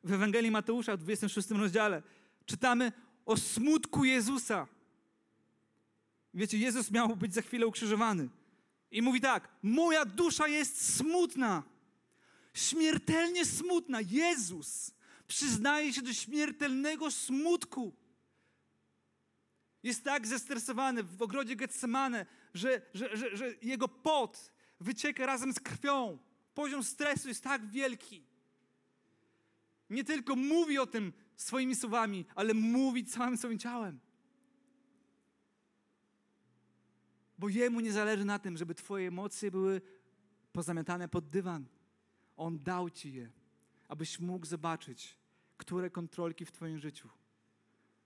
W 0.03 0.11
Ewangelii 0.11 0.51
Mateusza 0.51 0.97
w 0.97 0.99
26 0.99 1.51
rozdziale 1.51 2.03
czytamy 2.45 2.91
o 3.25 3.37
smutku 3.37 4.05
Jezusa. 4.05 4.67
Wiecie, 6.33 6.57
Jezus 6.57 6.91
miał 6.91 7.15
być 7.15 7.33
za 7.33 7.41
chwilę 7.41 7.67
ukrzyżowany. 7.67 8.29
I 8.91 9.01
mówi 9.01 9.21
tak: 9.21 9.49
Moja 9.63 10.05
dusza 10.05 10.47
jest 10.47 10.95
smutna, 10.95 11.63
śmiertelnie 12.53 13.45
smutna. 13.45 14.01
Jezus 14.01 14.91
przyznaje 15.27 15.93
się 15.93 16.01
do 16.01 16.13
śmiertelnego 16.13 17.11
smutku. 17.11 17.93
Jest 19.83 20.03
tak 20.03 20.27
zestresowany 20.27 21.03
w 21.03 21.21
ogrodzie 21.21 21.55
Getsemane, 21.55 22.25
że, 22.53 22.81
że, 22.93 23.17
że, 23.17 23.37
że 23.37 23.53
jego 23.61 23.87
pot 23.87 24.51
wycieka 24.79 25.25
razem 25.25 25.53
z 25.53 25.59
krwią. 25.59 26.17
Poziom 26.53 26.83
stresu 26.83 27.27
jest 27.27 27.43
tak 27.43 27.69
wielki. 27.69 28.23
Nie 29.89 30.03
tylko 30.03 30.35
mówi 30.35 30.79
o 30.79 30.87
tym 30.87 31.13
swoimi 31.35 31.75
słowami, 31.75 32.25
ale 32.35 32.53
mówi 32.53 33.05
całym 33.05 33.37
swoim 33.37 33.59
ciałem. 33.59 33.99
Bo 37.37 37.49
Jemu 37.49 37.79
nie 37.79 37.91
zależy 37.91 38.25
na 38.25 38.39
tym, 38.39 38.57
żeby 38.57 38.75
Twoje 38.75 39.07
emocje 39.07 39.51
były 39.51 39.81
pozamiatane 40.51 41.07
pod 41.07 41.29
dywan. 41.29 41.65
On 42.37 42.59
dał 42.59 42.89
Ci 42.89 43.13
je, 43.13 43.31
abyś 43.87 44.19
mógł 44.19 44.45
zobaczyć, 44.45 45.17
które 45.57 45.89
kontrolki 45.89 46.45
w 46.45 46.51
Twoim 46.51 46.79
życiu 46.79 47.09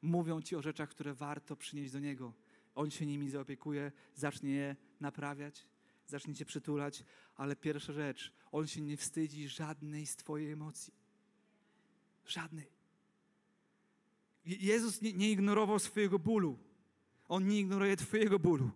mówią 0.05 0.41
Ci 0.41 0.55
o 0.55 0.61
rzeczach, 0.61 0.89
które 0.89 1.13
warto 1.13 1.55
przynieść 1.55 1.91
do 1.91 1.99
Niego. 1.99 2.33
On 2.75 2.91
się 2.91 3.05
nimi 3.05 3.29
zaopiekuje, 3.29 3.91
zacznie 4.15 4.51
je 4.51 4.75
naprawiać, 4.99 5.67
zacznie 6.07 6.35
Cię 6.35 6.45
przytulać, 6.45 7.03
ale 7.35 7.55
pierwsza 7.55 7.93
rzecz, 7.93 8.33
On 8.51 8.67
się 8.67 8.81
nie 8.81 8.97
wstydzi 8.97 9.49
żadnej 9.49 10.05
z 10.05 10.15
Twojej 10.15 10.51
emocji. 10.51 10.93
Żadnej. 12.25 12.75
Jezus 14.45 15.01
nie, 15.01 15.13
nie 15.13 15.31
ignorował 15.31 15.79
swojego 15.79 16.19
bólu. 16.19 16.59
On 17.27 17.47
nie 17.47 17.59
ignoruje 17.59 17.97
Twojego 17.97 18.39
bólu. 18.39 18.71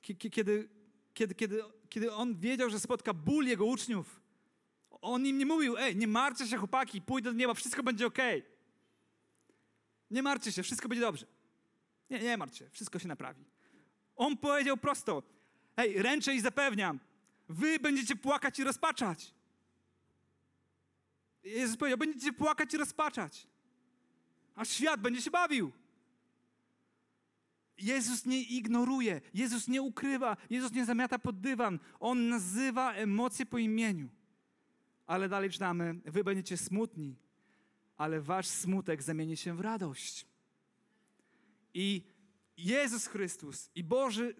Kiedy, 0.00 0.68
kiedy, 1.14 1.34
kiedy, 1.34 1.62
kiedy 1.88 2.12
on 2.12 2.38
wiedział, 2.38 2.70
że 2.70 2.80
spotka 2.80 3.14
ból 3.14 3.46
jego 3.46 3.64
uczniów, 3.64 4.20
on 5.00 5.26
im 5.26 5.38
nie 5.38 5.46
mówił, 5.46 5.78
ej, 5.78 5.96
nie 5.96 6.06
martwcie 6.06 6.46
się 6.46 6.56
chłopaki, 6.56 7.02
pójdę 7.02 7.32
do 7.32 7.38
nieba, 7.38 7.54
wszystko 7.54 7.82
będzie 7.82 8.06
ok. 8.06 8.18
Nie 10.10 10.22
martwcie 10.22 10.52
się, 10.52 10.62
wszystko 10.62 10.88
będzie 10.88 11.00
dobrze. 11.00 11.26
Nie, 12.10 12.18
nie 12.18 12.36
martw 12.36 12.56
się, 12.56 12.70
wszystko 12.70 12.98
się 12.98 13.08
naprawi. 13.08 13.44
On 14.16 14.36
powiedział 14.36 14.76
prosto, 14.76 15.22
hej, 15.76 16.02
ręczę 16.02 16.34
i 16.34 16.40
zapewniam, 16.40 17.00
wy 17.48 17.78
będziecie 17.78 18.16
płakać 18.16 18.58
i 18.58 18.64
rozpaczać. 18.64 19.34
Jezus 21.44 21.76
powiedział, 21.76 21.98
będziecie 21.98 22.32
płakać 22.32 22.74
i 22.74 22.76
rozpaczać, 22.76 23.46
a 24.54 24.64
świat 24.64 25.00
będzie 25.00 25.22
się 25.22 25.30
bawił. 25.30 25.72
Jezus 27.78 28.26
nie 28.26 28.42
ignoruje, 28.42 29.20
Jezus 29.34 29.68
nie 29.68 29.82
ukrywa, 29.82 30.36
Jezus 30.50 30.72
nie 30.72 30.84
zamiata 30.84 31.18
pod 31.18 31.40
dywan. 31.40 31.78
On 32.00 32.28
nazywa 32.28 32.92
emocje 32.92 33.46
po 33.46 33.58
imieniu. 33.58 34.08
Ale 35.08 35.28
dalej 35.28 35.50
czytamy, 35.50 36.00
wy 36.04 36.24
będziecie 36.24 36.56
smutni, 36.56 37.16
ale 37.96 38.20
wasz 38.20 38.46
smutek 38.46 39.02
zamieni 39.02 39.36
się 39.36 39.56
w 39.56 39.60
radość. 39.60 40.26
I 41.74 42.02
Jezus 42.56 43.06
Chrystus 43.06 43.70
i 43.74 43.84
Boży 43.84 44.34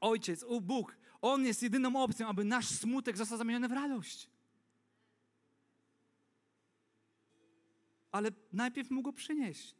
Ojciec, 0.00 0.44
Bóg, 0.62 0.96
On 1.20 1.46
jest 1.46 1.62
jedyną 1.62 2.02
opcją, 2.02 2.28
aby 2.28 2.44
nasz 2.44 2.68
smutek 2.68 3.16
został 3.16 3.38
zamieniony 3.38 3.68
w 3.68 3.72
radość. 3.72 4.30
ale 8.16 8.30
najpierw 8.52 8.90
mu 8.90 9.02
go 9.02 9.12
przynieść. 9.12 9.74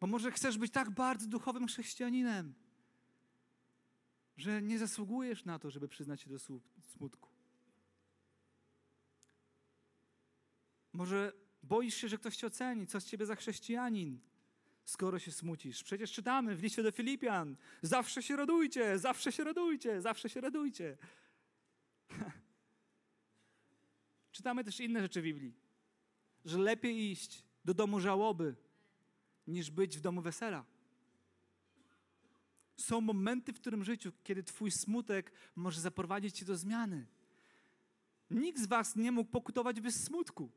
Bo 0.00 0.06
może 0.06 0.32
chcesz 0.32 0.58
być 0.58 0.72
tak 0.72 0.90
bardzo 0.90 1.26
duchowym 1.26 1.66
chrześcijaninem, 1.66 2.54
że 4.40 4.62
nie 4.62 4.78
zasługujesz 4.78 5.44
na 5.44 5.58
to, 5.58 5.70
żeby 5.70 5.88
przyznać 5.88 6.20
się 6.20 6.30
do 6.30 6.38
smutku. 6.82 7.28
Może 10.92 11.32
boisz 11.62 11.94
się, 11.94 12.08
że 12.08 12.18
ktoś 12.18 12.36
cię 12.36 12.46
oceni, 12.46 12.86
co 12.86 13.00
z 13.00 13.04
ciebie 13.04 13.26
za 13.26 13.36
chrześcijanin, 13.36 14.20
skoro 14.84 15.18
się 15.18 15.32
smucisz. 15.32 15.82
Przecież 15.82 16.12
czytamy 16.12 16.56
w 16.56 16.62
liście 16.62 16.82
do 16.82 16.92
Filipian, 16.92 17.56
zawsze 17.82 18.22
się 18.22 18.36
radujcie, 18.36 18.98
zawsze 18.98 19.32
się 19.32 19.44
radujcie, 19.44 20.00
zawsze 20.00 20.28
się 20.28 20.40
radujcie. 20.40 20.96
Czytamy 24.32 24.64
też 24.64 24.80
inne 24.80 25.00
rzeczy 25.00 25.20
w 25.20 25.24
Biblii, 25.24 25.54
że 26.44 26.58
lepiej 26.58 27.10
iść 27.10 27.44
do 27.64 27.74
domu 27.74 28.00
żałoby, 28.00 28.54
niż 29.46 29.70
być 29.70 29.98
w 29.98 30.00
domu 30.00 30.22
wesela. 30.22 30.64
Są 32.80 33.00
momenty 33.00 33.52
w 33.52 33.60
którym 33.60 33.84
życiu, 33.84 34.12
kiedy 34.24 34.42
Twój 34.42 34.70
smutek 34.70 35.32
może 35.56 35.80
zaprowadzić 35.80 36.38
Cię 36.38 36.44
do 36.44 36.56
zmiany. 36.56 37.06
Nikt 38.30 38.60
z 38.60 38.66
Was 38.66 38.96
nie 38.96 39.12
mógł 39.12 39.30
pokutować 39.30 39.80
bez 39.80 40.04
smutku. 40.04 40.50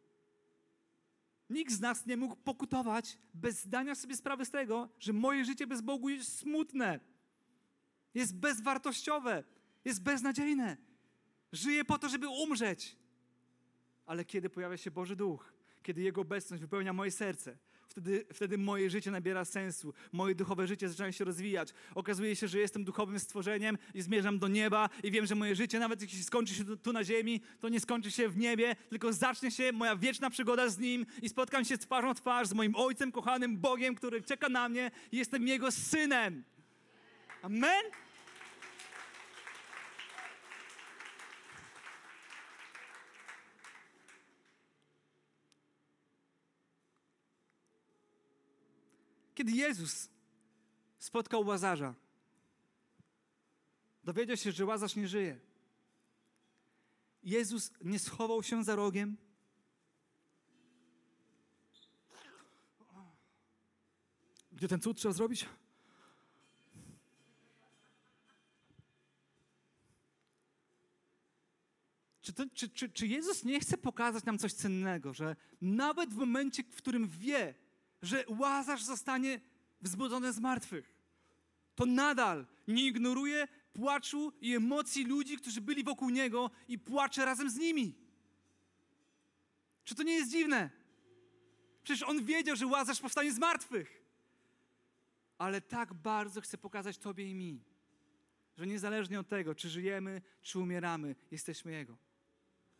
Nikt 1.49 1.73
z 1.73 1.79
nas 1.79 2.05
nie 2.05 2.17
mógł 2.17 2.35
pokutować 2.35 3.17
bez 3.33 3.63
zdania 3.63 3.95
sobie 3.95 4.15
sprawy 4.15 4.45
z 4.45 4.49
tego, 4.49 4.89
że 4.99 5.13
moje 5.13 5.45
życie 5.45 5.67
bez 5.67 5.81
Bogu 5.81 6.09
jest 6.09 6.39
smutne, 6.39 6.99
jest 8.13 8.35
bezwartościowe, 8.35 9.43
jest 9.85 10.03
beznadziejne. 10.03 10.77
Żyję 11.51 11.85
po 11.85 11.97
to, 11.99 12.09
żeby 12.09 12.27
umrzeć. 12.27 12.97
Ale 14.05 14.25
kiedy 14.25 14.49
pojawia 14.49 14.77
się 14.77 14.91
Boży 14.91 15.15
Duch, 15.15 15.53
kiedy 15.83 16.01
Jego 16.01 16.21
obecność 16.21 16.61
wypełnia 16.61 16.93
moje 16.93 17.11
serce, 17.11 17.57
wtedy, 17.93 18.25
wtedy 18.33 18.57
moje 18.57 18.89
życie 18.89 19.11
nabiera 19.11 19.45
sensu, 19.45 19.93
moje 20.11 20.35
duchowe 20.35 20.67
życie 20.67 20.89
zaczyna 20.89 21.11
się 21.11 21.25
rozwijać. 21.25 21.73
Okazuje 21.95 22.35
się, 22.35 22.47
że 22.47 22.59
jestem 22.59 22.83
duchowym 22.83 23.19
stworzeniem 23.19 23.77
i 23.93 24.01
zmierzam 24.01 24.39
do 24.39 24.47
nieba 24.47 24.89
i 25.03 25.11
wiem, 25.11 25.25
że 25.25 25.35
moje 25.35 25.55
życie, 25.55 25.79
nawet 25.79 26.01
jeśli 26.01 26.23
skończy 26.23 26.53
się 26.53 26.77
tu 26.77 26.93
na 26.93 27.03
ziemi, 27.03 27.41
to 27.59 27.69
nie 27.69 27.79
skończy 27.79 28.11
się 28.11 28.29
w 28.29 28.37
niebie, 28.37 28.75
tylko 28.89 29.13
zacznie 29.13 29.51
się 29.51 29.71
moja 29.71 29.95
wieczna 29.95 30.29
przygoda 30.29 30.69
z 30.69 30.77
Nim 30.77 31.05
i 31.21 31.29
spotkam 31.29 31.65
się 31.65 31.77
twarzą 31.77 32.13
w 32.13 32.21
twarz 32.21 32.47
z 32.47 32.53
moim 32.53 32.75
Ojcem, 32.75 33.11
kochanym 33.11 33.57
Bogiem, 33.57 33.95
który 33.95 34.21
czeka 34.21 34.49
na 34.49 34.69
mnie 34.69 34.91
i 35.11 35.17
jestem 35.17 35.47
Jego 35.47 35.71
synem. 35.71 36.43
Amen? 37.41 37.83
Kiedy 49.35 49.51
Jezus 49.51 50.09
spotkał 50.99 51.45
Łazarza, 51.45 51.95
dowiedział 54.03 54.37
się, 54.37 54.51
że 54.51 54.65
Łazarz 54.65 54.95
nie 54.95 55.07
żyje. 55.07 55.39
Jezus 57.23 57.71
nie 57.81 57.99
schował 57.99 58.43
się 58.43 58.63
za 58.63 58.75
rogiem. 58.75 59.17
Gdzie 64.51 64.67
ten 64.67 64.81
cud 64.81 64.97
trzeba 64.97 65.13
zrobić? 65.13 65.45
Czy, 72.21 72.33
to, 72.33 72.43
czy, 72.53 72.69
czy, 72.69 72.89
czy 72.89 73.07
Jezus 73.07 73.43
nie 73.43 73.59
chce 73.59 73.77
pokazać 73.77 74.23
nam 74.23 74.37
coś 74.37 74.53
cennego, 74.53 75.13
że 75.13 75.35
nawet 75.61 76.13
w 76.13 76.17
momencie, 76.17 76.63
w 76.63 76.75
którym 76.75 77.07
wie, 77.07 77.55
że 78.03 78.23
Łazarz 78.27 78.83
zostanie 78.83 79.39
wzbudzony 79.81 80.33
z 80.33 80.39
martwych. 80.39 80.93
To 81.75 81.85
nadal 81.85 82.45
nie 82.67 82.87
ignoruje 82.87 83.47
płaczu 83.73 84.33
i 84.41 84.55
emocji 84.55 85.05
ludzi, 85.05 85.37
którzy 85.37 85.61
byli 85.61 85.83
wokół 85.83 86.09
niego 86.09 86.51
i 86.67 86.79
płacze 86.79 87.25
razem 87.25 87.49
z 87.49 87.55
nimi. 87.55 87.95
Czy 89.83 89.95
to 89.95 90.03
nie 90.03 90.13
jest 90.13 90.31
dziwne? 90.31 90.69
Przecież 91.83 92.03
on 92.03 92.25
wiedział, 92.25 92.55
że 92.55 92.67
Łazarz 92.67 92.99
powstanie 92.99 93.33
z 93.33 93.39
martwych. 93.39 94.03
Ale 95.37 95.61
tak 95.61 95.93
bardzo 95.93 96.41
chce 96.41 96.57
pokazać 96.57 96.97
Tobie 96.97 97.31
i 97.31 97.35
mi, 97.35 97.63
że 98.57 98.67
niezależnie 98.67 99.19
od 99.19 99.27
tego, 99.27 99.55
czy 99.55 99.69
żyjemy, 99.69 100.21
czy 100.41 100.59
umieramy, 100.59 101.15
jesteśmy 101.31 101.71
Jego. 101.71 101.97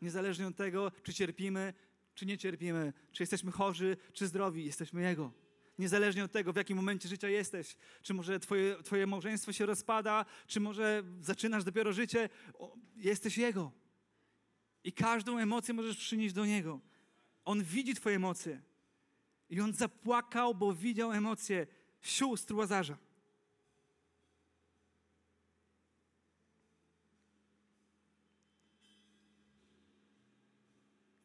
Niezależnie 0.02 0.46
od 0.46 0.56
tego, 0.56 0.92
czy 1.02 1.14
cierpimy, 1.14 1.74
czy 2.14 2.26
nie 2.26 2.38
cierpimy, 2.38 2.92
czy 3.12 3.22
jesteśmy 3.22 3.52
chorzy, 3.52 3.96
czy 4.12 4.26
zdrowi, 4.26 4.64
jesteśmy 4.64 5.02
Jego. 5.02 5.32
Niezależnie 5.78 6.24
od 6.24 6.32
tego, 6.32 6.52
w 6.52 6.56
jakim 6.56 6.76
momencie 6.76 7.08
życia 7.08 7.28
jesteś, 7.28 7.76
czy 8.02 8.14
może 8.14 8.40
twoje, 8.40 8.82
twoje 8.82 9.06
małżeństwo 9.06 9.52
się 9.52 9.66
rozpada, 9.66 10.24
czy 10.46 10.60
może 10.60 11.02
zaczynasz 11.20 11.64
dopiero 11.64 11.92
życie, 11.92 12.28
o, 12.58 12.76
jesteś 12.96 13.38
Jego. 13.38 13.72
I 14.84 14.92
każdą 14.92 15.38
emocję 15.38 15.74
możesz 15.74 15.96
przynieść 15.96 16.34
do 16.34 16.46
Niego. 16.46 16.80
On 17.44 17.64
widzi 17.64 17.94
Twoje 17.94 18.16
emocje. 18.16 18.62
I 19.50 19.60
On 19.60 19.72
zapłakał, 19.72 20.54
bo 20.54 20.74
widział 20.74 21.12
emocje 21.12 21.66
sióstr 22.00 22.54
Łazarza. 22.54 22.98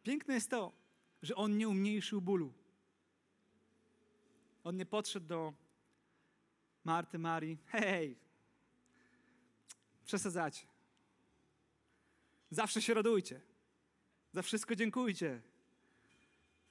Piękne 0.03 0.33
jest 0.33 0.49
to, 0.49 0.78
że 1.21 1.35
on 1.35 1.57
nie 1.57 1.69
umniejszył 1.69 2.21
bólu. 2.21 2.53
On 4.63 4.77
nie 4.77 4.85
podszedł 4.85 5.27
do 5.27 5.53
Marty, 6.83 7.19
Marii. 7.19 7.57
Hej, 7.65 8.17
przesadzacie. 10.05 10.67
Zawsze 12.51 12.81
się 12.81 12.93
radujcie. 12.93 13.41
Za 14.33 14.41
wszystko 14.41 14.75
dziękujcie. 14.75 15.41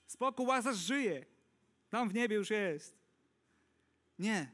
Spoko, 0.07 0.43
Łazarz 0.43 0.77
żyje. 0.77 1.27
Tam 1.91 2.09
w 2.09 2.15
niebie 2.15 2.37
już 2.37 2.51
jest. 2.51 2.95
Nie. 4.19 4.53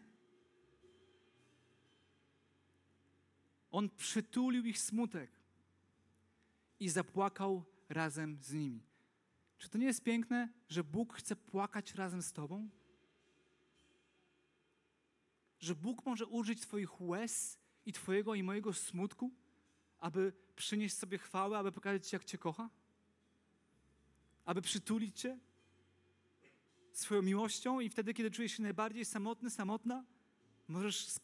On 3.70 3.90
przytulił 3.90 4.64
ich 4.64 4.78
smutek 4.78 5.30
i 6.80 6.88
zapłakał 6.88 7.64
razem 7.88 8.38
z 8.42 8.52
nimi. 8.52 8.93
Czy 9.64 9.70
to 9.70 9.78
nie 9.78 9.86
jest 9.86 10.02
piękne, 10.02 10.48
że 10.68 10.84
Bóg 10.84 11.14
chce 11.14 11.36
płakać 11.36 11.94
razem 11.94 12.22
z 12.22 12.32
Tobą? 12.32 12.68
Że 15.60 15.74
Bóg 15.74 16.06
może 16.06 16.26
użyć 16.26 16.60
Twoich 16.60 17.00
łez 17.00 17.58
i 17.86 17.92
Twojego 17.92 18.34
i 18.34 18.42
mojego 18.42 18.72
smutku, 18.72 19.30
aby 19.98 20.32
przynieść 20.56 20.96
sobie 20.96 21.18
chwałę, 21.18 21.58
aby 21.58 21.72
pokazać 21.72 22.08
Ci, 22.08 22.16
jak 22.16 22.24
Cię 22.24 22.38
kocha? 22.38 22.70
Aby 24.44 24.62
przytulić 24.62 25.20
Cię 25.20 25.38
swoją 26.92 27.22
miłością 27.22 27.80
i 27.80 27.88
wtedy, 27.88 28.14
kiedy 28.14 28.30
czujesz 28.30 28.52
się 28.52 28.62
najbardziej 28.62 29.04
samotny, 29.04 29.50
samotna, 29.50 30.04
możesz 30.68 31.20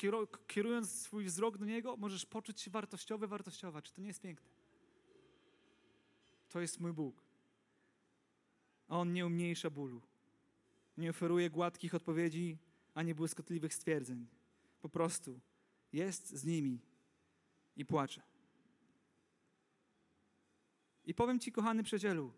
kierując 0.46 0.90
swój 0.90 1.24
wzrok 1.24 1.58
do 1.58 1.64
Niego, 1.64 1.96
możesz 1.96 2.26
poczuć 2.26 2.60
się 2.60 2.70
wartościowy, 2.70 3.26
wartościowa. 3.26 3.82
Czy 3.82 3.92
to 3.92 4.00
nie 4.00 4.08
jest 4.08 4.20
piękne? 4.20 4.48
To 6.48 6.60
jest 6.60 6.80
mój 6.80 6.92
Bóg 6.92 7.29
a 8.90 8.98
On 8.98 9.12
nie 9.12 9.26
umniejsza 9.26 9.70
bólu. 9.70 10.02
Nie 10.96 11.10
oferuje 11.10 11.50
gładkich 11.50 11.94
odpowiedzi 11.94 12.58
ani 12.94 13.14
błyskotliwych 13.14 13.74
stwierdzeń. 13.74 14.26
Po 14.80 14.88
prostu 14.88 15.40
jest 15.92 16.30
z 16.30 16.44
nimi 16.44 16.80
i 17.76 17.84
płacze. 17.84 18.22
I 21.04 21.14
powiem 21.14 21.40
Ci, 21.40 21.52
kochany 21.52 21.82
przyjacielu, 21.82 22.32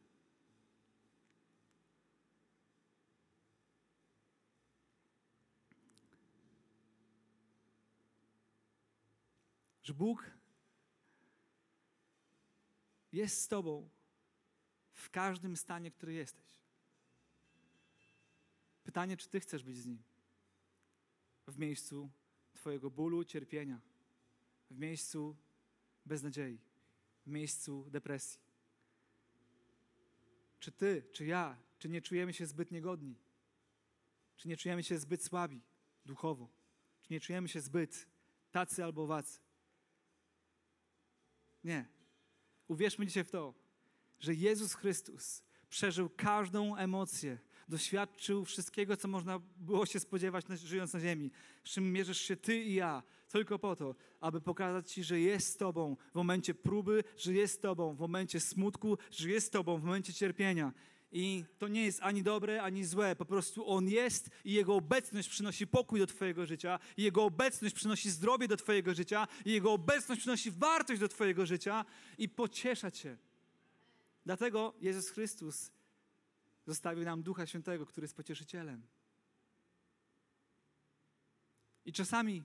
że 9.82 9.94
Bóg 9.94 10.30
jest 13.12 13.40
z 13.40 13.48
Tobą 13.48 13.88
w 15.02 15.10
każdym 15.10 15.56
stanie, 15.56 15.90
który 15.90 16.12
jesteś. 16.12 16.62
Pytanie, 18.84 19.16
czy 19.16 19.28
Ty 19.28 19.40
chcesz 19.40 19.64
być 19.64 19.76
z 19.76 19.86
Nim 19.86 20.02
w 21.46 21.58
miejscu 21.58 22.10
Twojego 22.52 22.90
bólu, 22.90 23.24
cierpienia, 23.24 23.80
w 24.70 24.78
miejscu 24.78 25.36
beznadziei, 26.06 26.58
w 27.26 27.30
miejscu 27.30 27.86
depresji. 27.90 28.40
Czy 30.60 30.72
Ty, 30.72 31.02
czy 31.12 31.26
ja, 31.26 31.58
czy 31.78 31.88
nie 31.88 32.02
czujemy 32.02 32.32
się 32.32 32.46
zbyt 32.46 32.70
niegodni? 32.70 33.16
Czy 34.36 34.48
nie 34.48 34.56
czujemy 34.56 34.82
się 34.82 34.98
zbyt 34.98 35.24
słabi 35.24 35.60
duchowo? 36.06 36.48
Czy 37.02 37.12
nie 37.12 37.20
czujemy 37.20 37.48
się 37.48 37.60
zbyt 37.60 38.06
tacy 38.50 38.84
albo 38.84 39.06
wacy? 39.06 39.40
Nie. 41.64 41.88
Uwierzmy 42.68 43.06
dzisiaj 43.06 43.24
w 43.24 43.30
to, 43.30 43.61
że 44.22 44.34
Jezus 44.34 44.74
Chrystus 44.74 45.42
przeżył 45.70 46.10
każdą 46.16 46.76
emocję, 46.76 47.38
doświadczył 47.68 48.44
wszystkiego, 48.44 48.96
co 48.96 49.08
można 49.08 49.40
było 49.56 49.86
się 49.86 50.00
spodziewać, 50.00 50.44
żyjąc 50.64 50.92
na 50.92 51.00
ziemi, 51.00 51.30
z 51.64 51.70
czym 51.70 51.92
mierzysz 51.92 52.20
się 52.20 52.36
ty 52.36 52.56
i 52.56 52.74
ja, 52.74 53.02
tylko 53.28 53.58
po 53.58 53.76
to, 53.76 53.94
aby 54.20 54.40
pokazać 54.40 54.92
ci, 54.92 55.04
że 55.04 55.20
jest 55.20 55.48
z 55.48 55.56
tobą 55.56 55.96
w 56.12 56.14
momencie 56.14 56.54
próby, 56.54 57.04
że 57.16 57.32
jest 57.32 57.54
z 57.54 57.60
tobą 57.60 57.94
w 57.94 58.00
momencie 58.00 58.40
smutku, 58.40 58.98
że 59.10 59.30
jest 59.30 59.46
z 59.46 59.50
tobą 59.50 59.78
w 59.78 59.82
momencie 59.84 60.14
cierpienia. 60.14 60.72
I 61.12 61.44
to 61.58 61.68
nie 61.68 61.84
jest 61.84 62.02
ani 62.02 62.22
dobre, 62.22 62.62
ani 62.62 62.84
złe. 62.84 63.16
Po 63.16 63.24
prostu 63.24 63.68
On 63.68 63.88
jest 63.88 64.30
i 64.44 64.52
Jego 64.52 64.74
obecność 64.74 65.28
przynosi 65.28 65.66
pokój 65.66 66.00
do 66.00 66.06
Twojego 66.06 66.46
życia, 66.46 66.78
i 66.96 67.02
Jego 67.02 67.24
obecność 67.24 67.74
przynosi 67.74 68.10
zdrowie 68.10 68.48
do 68.48 68.56
Twojego 68.56 68.94
życia, 68.94 69.28
i 69.44 69.52
Jego 69.52 69.72
obecność 69.72 70.20
przynosi 70.20 70.50
wartość 70.50 71.00
do 71.00 71.08
Twojego 71.08 71.46
życia 71.46 71.84
i 72.18 72.28
pociesza 72.28 72.90
Cię. 72.90 73.16
Dlatego 74.24 74.74
Jezus 74.80 75.08
Chrystus 75.08 75.70
zostawił 76.66 77.04
nam 77.04 77.22
Ducha 77.22 77.46
Świętego, 77.46 77.86
który 77.86 78.04
jest 78.04 78.16
pocieszycielem. 78.16 78.82
I 81.84 81.92
czasami 81.92 82.42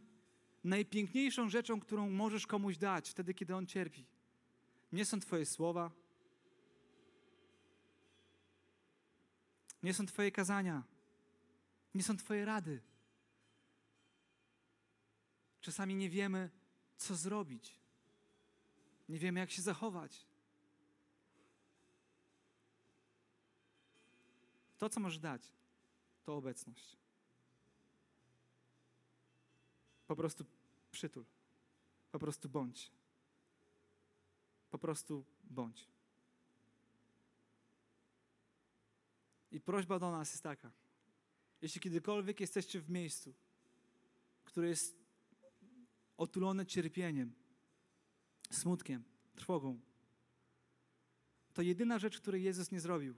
najpiękniejszą 0.63 1.49
rzeczą, 1.49 1.79
którą 1.79 2.09
możesz 2.09 2.47
komuś 2.47 2.77
dać 2.77 3.09
wtedy, 3.09 3.33
kiedy 3.33 3.55
on 3.55 3.67
cierpi, 3.67 4.05
nie 4.91 5.05
są 5.05 5.19
Twoje 5.19 5.45
słowa, 5.45 5.91
nie 9.83 9.93
są 9.93 10.05
Twoje 10.05 10.31
kazania, 10.31 10.83
nie 11.95 12.03
są 12.03 12.17
Twoje 12.17 12.45
rady. 12.45 12.81
Czasami 15.61 15.95
nie 15.95 16.09
wiemy, 16.09 16.49
co 16.97 17.15
zrobić, 17.15 17.79
nie 19.09 19.19
wiemy, 19.19 19.39
jak 19.39 19.51
się 19.51 19.61
zachować. 19.61 20.26
To, 24.77 24.89
co 24.89 24.99
możesz 24.99 25.19
dać, 25.19 25.51
to 26.23 26.37
obecność. 26.37 26.97
Po 30.07 30.15
prostu 30.15 30.45
przytul. 30.91 31.25
Po 32.11 32.19
prostu 32.19 32.49
bądź. 32.49 32.91
Po 34.69 34.77
prostu 34.77 35.25
bądź. 35.43 35.87
I 39.51 39.59
prośba 39.59 39.99
do 39.99 40.11
nas 40.11 40.31
jest 40.31 40.43
taka. 40.43 40.71
Jeśli 41.61 41.81
kiedykolwiek 41.81 42.39
jesteście 42.39 42.81
w 42.81 42.89
miejscu, 42.89 43.33
które 44.45 44.69
jest 44.69 44.97
otulone 46.17 46.65
cierpieniem, 46.65 47.33
smutkiem, 48.51 49.03
trwogą, 49.35 49.79
to 51.53 51.61
jedyna 51.61 51.99
rzecz, 51.99 52.21
której 52.21 52.43
Jezus 52.43 52.71
nie 52.71 52.79
zrobił, 52.79 53.15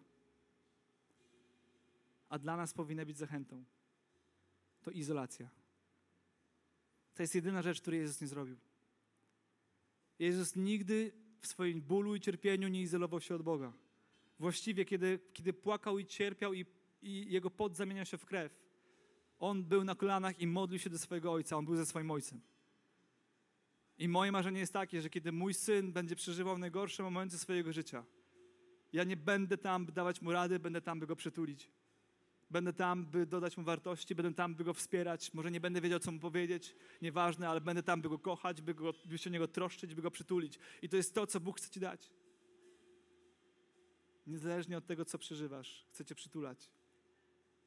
a 2.29 2.39
dla 2.39 2.57
nas 2.57 2.73
powinna 2.73 3.05
być 3.05 3.17
zachętą, 3.17 3.63
to 4.81 4.91
izolacja. 4.91 5.49
To 7.15 7.23
jest 7.23 7.35
jedyna 7.35 7.61
rzecz, 7.61 7.81
której 7.81 7.99
Jezus 7.99 8.21
nie 8.21 8.27
zrobił. 8.27 8.57
Jezus 10.19 10.55
nigdy 10.55 11.11
w 11.39 11.47
swoim 11.47 11.81
bólu 11.81 12.15
i 12.15 12.19
cierpieniu 12.19 12.67
nie 12.67 12.81
izolował 12.81 13.21
się 13.21 13.35
od 13.35 13.41
Boga. 13.41 13.73
Właściwie, 14.39 14.85
kiedy, 14.85 15.19
kiedy 15.33 15.53
płakał 15.53 15.99
i 15.99 16.05
cierpiał 16.05 16.53
i, 16.53 16.65
i 17.01 17.31
jego 17.31 17.49
pot 17.49 17.75
zamieniał 17.75 18.05
się 18.05 18.17
w 18.17 18.25
krew, 18.25 18.59
on 19.39 19.63
był 19.63 19.83
na 19.83 19.95
kolanach 19.95 20.39
i 20.39 20.47
modlił 20.47 20.79
się 20.79 20.89
do 20.89 20.97
swojego 20.97 21.31
ojca. 21.31 21.57
On 21.57 21.65
był 21.65 21.75
ze 21.75 21.85
swoim 21.85 22.11
ojcem. 22.11 22.41
I 23.97 24.07
moje 24.07 24.31
marzenie 24.31 24.59
jest 24.59 24.73
takie, 24.73 25.01
że 25.01 25.09
kiedy 25.09 25.31
mój 25.31 25.53
syn 25.53 25.91
będzie 25.91 26.15
przeżywał 26.15 26.57
najgorsze 26.57 27.03
momenty 27.03 27.37
swojego 27.37 27.73
życia, 27.73 28.05
ja 28.93 29.03
nie 29.03 29.17
będę 29.17 29.57
tam, 29.57 29.85
dawać 29.85 30.21
mu 30.21 30.31
rady, 30.31 30.59
będę 30.59 30.81
tam, 30.81 30.99
by 30.99 31.07
go 31.07 31.15
przytulić. 31.15 31.71
Będę 32.51 32.73
tam, 32.73 33.05
by 33.05 33.25
dodać 33.25 33.57
mu 33.57 33.63
wartości, 33.63 34.15
będę 34.15 34.33
tam, 34.33 34.55
by 34.55 34.63
go 34.63 34.73
wspierać. 34.73 35.33
Może 35.33 35.51
nie 35.51 35.59
będę 35.59 35.81
wiedział, 35.81 35.99
co 35.99 36.11
mu 36.11 36.19
powiedzieć, 36.19 36.75
nieważne, 37.01 37.49
ale 37.49 37.61
będę 37.61 37.83
tam, 37.83 38.01
by 38.01 38.09
go 38.09 38.19
kochać, 38.19 38.61
by, 38.61 38.73
go, 38.73 38.93
by 39.05 39.17
się 39.17 39.29
o 39.29 39.33
niego 39.33 39.47
troszczyć, 39.47 39.95
by 39.95 40.01
go 40.01 40.11
przytulić. 40.11 40.59
I 40.81 40.89
to 40.89 40.97
jest 40.97 41.15
to, 41.15 41.27
co 41.27 41.39
Bóg 41.39 41.57
chce 41.57 41.69
ci 41.69 41.79
dać. 41.79 42.11
Niezależnie 44.27 44.77
od 44.77 44.85
tego, 44.85 45.05
co 45.05 45.17
przeżywasz, 45.17 45.85
chce 45.89 46.05
cię 46.05 46.15
przytulać 46.15 46.69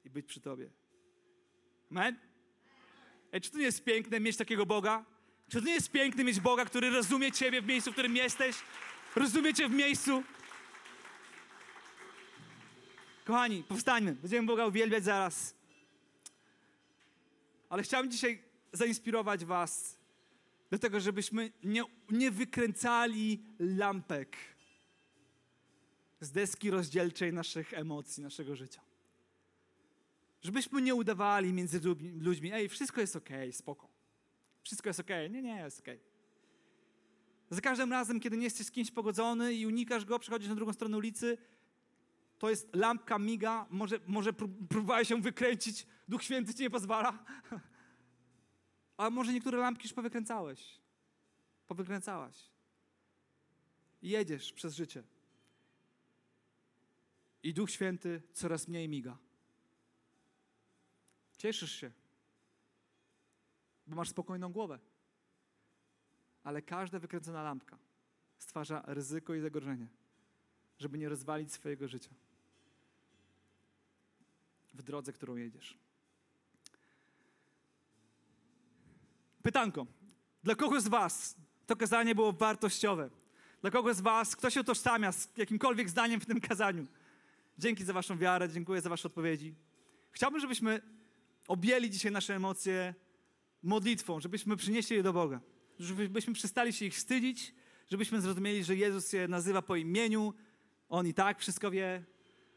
i 0.05 0.11
być 0.11 0.27
przy 0.27 0.41
tobie. 0.41 0.71
Amen? 1.91 2.19
Ej, 3.33 3.41
czy 3.41 3.51
to 3.51 3.59
nie 3.59 3.65
jest 3.65 3.85
piękne 3.85 4.21
mieć 4.21 4.37
takiego 4.37 4.67
Boga? 4.67 5.05
Czy 5.49 5.61
to 5.61 5.67
nie 5.67 5.75
jest 5.75 5.91
piękne 5.91 6.25
mieć 6.25 6.41
Boga, 6.41 6.65
który 6.65 6.91
rozumie 6.91 7.33
ciebie 7.33 7.63
w 7.63 7.67
miejscu, 7.67 7.91
w 7.91 7.93
którym 7.93 8.17
jesteś? 8.17 8.57
Rozumie 9.17 9.55
cię 9.55 9.69
w 9.69 9.73
miejscu, 9.73 10.23
Kochani, 13.25 13.65
powstańmy. 13.65 14.13
Będziemy 14.15 14.47
Boga 14.47 14.67
uwielbiać 14.67 15.05
zaraz. 15.05 15.55
Ale 17.69 17.83
chciałbym 17.83 18.11
dzisiaj 18.11 18.43
zainspirować 18.73 19.45
Was 19.45 19.97
do 20.71 20.79
tego, 20.79 21.01
żebyśmy 21.01 21.53
nie, 21.65 21.83
nie 22.11 22.31
wykręcali 22.31 23.43
lampek 23.59 24.37
z 26.21 26.31
deski 26.31 26.71
rozdzielczej 26.71 27.33
naszych 27.33 27.75
emocji, 27.75 28.23
naszego 28.23 28.57
życia. 28.57 28.81
Żebyśmy 30.43 30.83
nie 30.83 30.95
udawali 30.95 31.53
między 31.53 31.81
ludźmi, 32.21 32.53
ej, 32.53 32.69
wszystko 32.69 33.01
jest 33.01 33.17
ok, 33.17 33.29
spoko. 33.53 33.89
Wszystko 34.63 34.89
jest 34.89 35.01
ok. 35.01 35.09
Nie, 35.31 35.43
nie 35.43 35.57
jest 35.57 35.81
ok. 35.81 35.87
Za 37.51 37.61
każdym 37.61 37.93
razem, 37.93 38.21
kiedy 38.21 38.37
nie 38.37 38.45
jesteś 38.45 38.67
z 38.67 38.71
kimś 38.71 38.91
pogodzony 38.91 39.55
i 39.55 39.67
unikasz 39.67 40.05
go, 40.05 40.19
przechodzisz 40.19 40.49
na 40.49 40.55
drugą 40.55 40.73
stronę 40.73 40.97
ulicy, 40.97 41.39
to 42.43 42.51
jest 42.51 42.75
lampka 42.75 43.19
miga, 43.19 43.67
może, 43.71 44.01
może 44.07 44.33
próbowałeś 44.69 45.09
się 45.09 45.21
wykręcić, 45.21 45.87
Duch 46.09 46.23
Święty 46.23 46.55
ci 46.55 46.63
nie 46.63 46.71
pozwala. 46.71 47.25
A 48.97 49.11
może 49.11 49.33
niektóre 49.33 49.59
lampki 49.59 49.85
już 49.85 49.95
powykręcałeś, 49.95 50.81
powykręcałaś. 51.67 52.51
Jedziesz 54.03 54.53
przez 54.53 54.77
życie. 54.77 55.03
I 57.43 57.55
Duch 57.55 57.71
Święty 57.71 58.23
coraz 58.33 58.69
mniej 58.69 58.89
miga. 58.89 59.19
Cieszysz 61.39 61.73
się, 61.73 61.91
bo 63.87 63.97
masz 63.97 64.09
spokojną 64.09 64.53
głowę. 64.53 64.79
Ale 66.45 66.63
każda 66.63 66.99
wykręcona 66.99 67.43
lampka 67.43 67.79
stwarza 68.39 68.83
ryzyko 68.87 69.35
i 69.35 69.41
zagrożenie, 69.41 69.89
żeby 70.79 70.99
nie 70.99 71.09
rozwalić 71.09 71.53
swojego 71.53 71.89
życia 71.89 72.11
w 74.75 74.83
drodze, 74.83 75.13
którą 75.13 75.37
jedziesz. 75.37 75.79
Pytanko. 79.43 79.87
Dla 80.43 80.55
kogo 80.55 80.81
z 80.81 80.89
Was 80.89 81.37
to 81.67 81.77
kazanie 81.77 82.15
było 82.15 82.33
wartościowe? 82.33 83.11
Dla 83.61 83.71
kogo 83.71 83.95
z 83.95 84.01
Was, 84.01 84.37
kto 84.37 84.51
się 84.51 84.61
utożsamia 84.61 85.13
z 85.13 85.29
jakimkolwiek 85.37 85.91
zdaniem 85.91 86.21
w 86.21 86.27
tym 86.27 86.41
kazaniu? 86.41 86.87
Dzięki 87.59 87.85
za 87.85 87.93
Waszą 87.93 88.19
wiarę, 88.19 88.49
dziękuję 88.49 88.81
za 88.81 88.91
Wasze 88.91 89.09
odpowiedzi. 89.09 89.55
Chciałbym, 90.11 90.41
żebyśmy 90.41 90.81
objęli 91.49 91.91
dzisiaj 91.91 92.13
nasze 92.13 92.35
emocje 92.35 92.95
modlitwą, 93.63 94.21
żebyśmy 94.21 94.57
przynieśli 94.57 94.97
je 94.97 95.03
do 95.03 95.13
Boga. 95.13 95.41
Żebyśmy 95.79 96.35
przestali 96.35 96.73
się 96.73 96.85
ich 96.85 96.95
wstydzić, 96.95 97.55
żebyśmy 97.89 98.21
zrozumieli, 98.21 98.65
że 98.65 98.77
Jezus 98.77 99.13
je 99.13 99.29
nazywa 99.29 99.63
po 99.63 99.77
imieniu, 99.77 100.35
On 100.89 101.07
i 101.07 101.15
tak 101.15 101.39
wszystko 101.39 101.71
wie, 101.71 102.05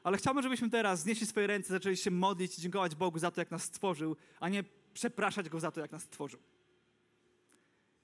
ale 0.06 0.18
chciałbym, 0.18 0.44
żebyśmy 0.44 0.70
teraz 0.70 1.00
znieśli 1.00 1.28
swoje 1.28 1.48
ręce, 1.48 1.70
zaczęli 1.70 1.98
się 1.98 2.12
modlić 2.12 2.58
i 2.58 2.62
dziękować 2.62 2.96
Bogu 2.96 3.20
za 3.20 3.32
to, 3.32 3.42
jak 3.42 3.52
nas 3.52 3.64
stworzył, 3.64 4.16
a 4.40 4.50
nie 4.50 4.64
przepraszać 4.94 5.50
Go 5.50 5.60
za 5.60 5.72
to, 5.72 5.82
jak 5.82 5.92
nas 5.92 6.04
stworzył. 6.04 6.40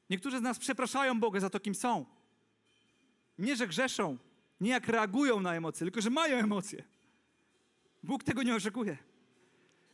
Niektórzy 0.10 0.40
z 0.40 0.42
nas 0.42 0.60
przepraszają 0.60 1.20
Boga 1.20 1.40
za 1.40 1.50
to, 1.50 1.60
kim 1.60 1.76
są. 1.76 2.06
Nie, 3.38 3.56
że 3.56 3.68
grzeszą, 3.68 4.18
nie 4.62 4.72
jak 4.72 4.88
reagują 4.88 5.40
na 5.40 5.56
emocje, 5.56 5.86
tylko 5.86 6.02
że 6.02 6.10
mają 6.10 6.38
emocje. 6.38 6.84
Bóg 8.04 8.24
tego 8.24 8.44
nie 8.44 8.56
oczekuje. 8.56 8.98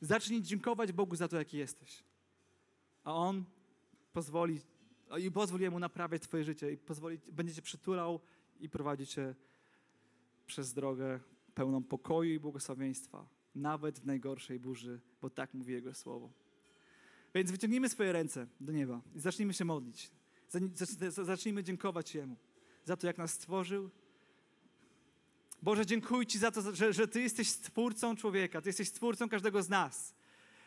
Zacznij 0.01 0.41
dziękować 0.41 0.91
Bogu 0.91 1.15
za 1.15 1.27
to, 1.27 1.37
jaki 1.37 1.57
jesteś. 1.57 2.03
A 3.03 3.13
On 3.13 3.45
pozwoli, 4.13 4.61
i 5.19 5.31
pozwoli 5.31 5.63
Jemu 5.63 5.79
naprawiać 5.79 6.21
Twoje 6.21 6.43
życie 6.43 6.71
i 6.71 6.77
pozwoli, 6.77 7.19
będzie 7.31 7.53
Cię 7.53 7.61
przytulał 7.61 8.19
i 8.59 8.69
prowadzić 8.69 9.09
Cię 9.09 9.35
przez 10.45 10.73
drogę 10.73 11.19
pełną 11.57 11.83
pokoju 11.83 12.33
i 12.33 12.39
błogosławieństwa, 12.39 13.27
nawet 13.55 13.99
w 13.99 14.05
najgorszej 14.05 14.59
burzy, 14.59 14.99
bo 15.21 15.29
tak 15.29 15.53
mówi 15.53 15.73
Jego 15.73 15.93
słowo. 15.93 16.31
Więc 17.35 17.51
wyciągnijmy 17.51 17.89
swoje 17.89 18.11
ręce 18.11 18.47
do 18.59 18.71
nieba 18.71 19.01
i 19.15 19.19
zacznijmy 19.19 19.53
się 19.53 19.65
modlić. 19.65 20.11
Zacznijmy 21.09 21.63
dziękować 21.63 22.15
Jemu 22.15 22.35
za 22.85 22.97
to, 22.97 23.07
jak 23.07 23.17
nas 23.17 23.33
stworzył. 23.33 23.89
Boże, 25.61 25.85
dziękuję 25.85 26.25
Ci 26.25 26.39
za 26.39 26.51
to, 26.51 26.75
że, 26.75 26.93
że 26.93 27.07
Ty 27.07 27.21
jesteś 27.21 27.49
stwórcą 27.49 28.15
człowieka, 28.15 28.61
Ty 28.61 28.69
jesteś 28.69 28.87
stwórcą 28.87 29.29
każdego 29.29 29.63
z 29.63 29.69
nas. 29.69 30.13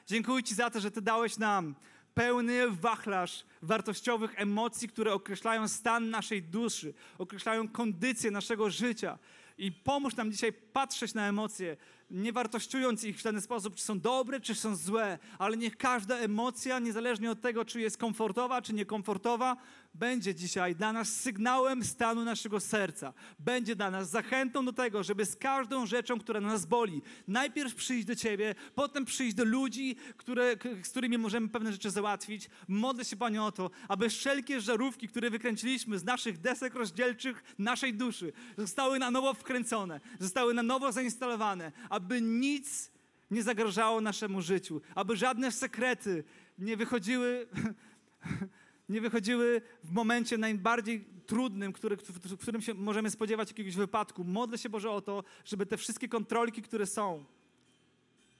Dziękuję 0.07 0.43
Ci 0.43 0.55
za 0.55 0.71
to, 0.71 0.81
że 0.81 0.91
Ty 0.91 1.03
dałeś 1.03 1.39
nam 1.39 1.75
pełny 2.15 2.71
wachlarz 2.71 3.45
wartościowych 3.63 4.35
emocji, 4.37 4.89
które 4.89 5.13
określają 5.13 5.69
stan 5.69 6.11
naszej 6.11 6.43
duszy, 6.43 6.95
określają 7.19 7.69
kondycję 7.69 8.31
naszego 8.31 8.71
życia. 8.71 9.19
I 9.61 9.73
pomóż 9.73 10.17
nam 10.17 10.33
dzisiaj 10.33 10.53
patrzeć 10.53 11.15
na 11.15 11.29
emocje, 11.29 11.77
nie 12.11 12.33
wartościując 12.33 13.05
ich 13.05 13.19
w 13.19 13.23
ten 13.23 13.41
sposób, 13.41 13.75
czy 13.75 13.85
są 13.85 14.01
dobre, 14.01 14.41
czy 14.41 14.55
są 14.55 14.77
złe, 14.77 15.19
ale 15.39 15.57
niech 15.57 15.77
każda 15.77 16.17
emocja, 16.17 16.79
niezależnie 16.79 17.31
od 17.31 17.41
tego, 17.41 17.65
czy 17.65 17.81
jest 17.81 17.99
komfortowa, 17.99 18.63
czy 18.63 18.73
niekomfortowa, 18.73 19.57
będzie 19.95 20.35
dzisiaj 20.35 20.77
dla 20.77 20.93
nas 20.93 21.09
sygnałem 21.09 21.85
stanu 21.85 22.25
naszego 22.25 22.61
serca. 22.61 23.13
Będzie 23.39 23.77
dla 23.77 23.91
nas 23.91 24.11
zachętą 24.11 24.65
do 24.65 24.73
tego, 24.73 25.03
żeby 25.03 25.27
z 25.27 25.37
każdą 25.37 25.87
rzeczą, 25.87 26.19
która 26.19 26.41
nas 26.41 26.67
boli, 26.67 27.03
najpierw 27.29 27.75
przyjść 27.75 28.07
do 28.07 28.17
Ciebie, 28.17 28.55
potem 28.75 29.05
przyjść 29.05 29.35
do 29.35 29.45
ludzi, 29.45 29.97
które, 30.17 30.57
z 30.83 30.91
którymi 30.91 31.19
możemy 31.19 31.49
pewne 31.49 31.73
rzeczy 31.73 31.91
załatwić. 31.91 32.51
Modlę 32.69 33.05
się, 33.05 33.17
Panie, 33.17 33.43
o 33.43 33.53
to, 33.53 33.71
aby 33.89 34.09
wszelkie 34.09 34.61
żarówki, 34.61 35.09
które 35.09 35.31
wykręciliśmy 35.31 35.99
z 35.99 36.05
naszych 36.05 36.39
desek 36.39 36.75
rozdzielczych 36.75 37.43
naszej 37.59 37.95
duszy, 37.95 38.33
zostały 38.59 38.99
na 38.99 39.11
nowo 39.11 39.35
wkręcone, 39.35 40.01
zostały 40.19 40.55
na 40.55 40.63
nowo 40.63 40.93
zainstalowane, 40.93 41.73
aby 41.91 42.21
nic 42.21 42.91
nie 43.31 43.43
zagrażało 43.43 44.01
naszemu 44.01 44.43
życiu, 44.43 44.81
aby 44.95 45.17
żadne 45.17 45.53
sekrety 45.53 46.25
nie 46.59 46.77
wychodziły 46.77 47.47
nie 48.91 49.01
wychodziły 49.01 49.63
w 49.85 49.93
momencie 49.93 50.39
najbardziej 50.39 51.05
trudnym, 51.27 51.73
który, 51.73 51.97
w 51.97 52.39
którym 52.39 52.63
się 52.63 52.75
możemy 52.75 53.11
spodziewać 53.11 53.49
jakiegoś 53.49 53.77
wypadku. 53.77 54.25
Modlę 54.25 54.59
się 54.59 54.69
Boże 54.69 54.91
o 54.91 55.01
to, 55.01 55.25
żeby 55.45 55.67
te 55.67 55.77
wszystkie 55.77 56.09
kontrolki, 56.09 56.63
które 56.63 56.87
są, 56.87 57.25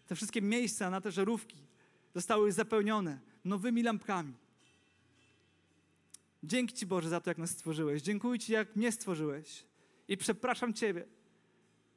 te 0.07 0.15
wszystkie 0.15 0.43
miejsca 0.43 0.91
na 0.91 1.01
te 1.01 1.13
żarówki 1.13 1.57
zostały 2.15 2.53
zapełnione 2.53 3.19
nowymi 3.45 3.83
lampkami. 3.83 4.35
Dzięki 6.43 6.75
Ci 6.75 6.87
Boże 6.87 7.09
za 7.09 7.21
to, 7.21 7.31
jak 7.31 7.39
nas 7.39 7.51
stworzyłeś. 7.51 8.03
Dziękuję 8.03 8.39
Ci, 8.39 8.53
jak 8.53 8.77
mnie 8.77 8.93
stworzyłeś. 8.93 9.65
I 10.09 10.17
przepraszam 10.17 10.75
Ciebie, 10.75 11.07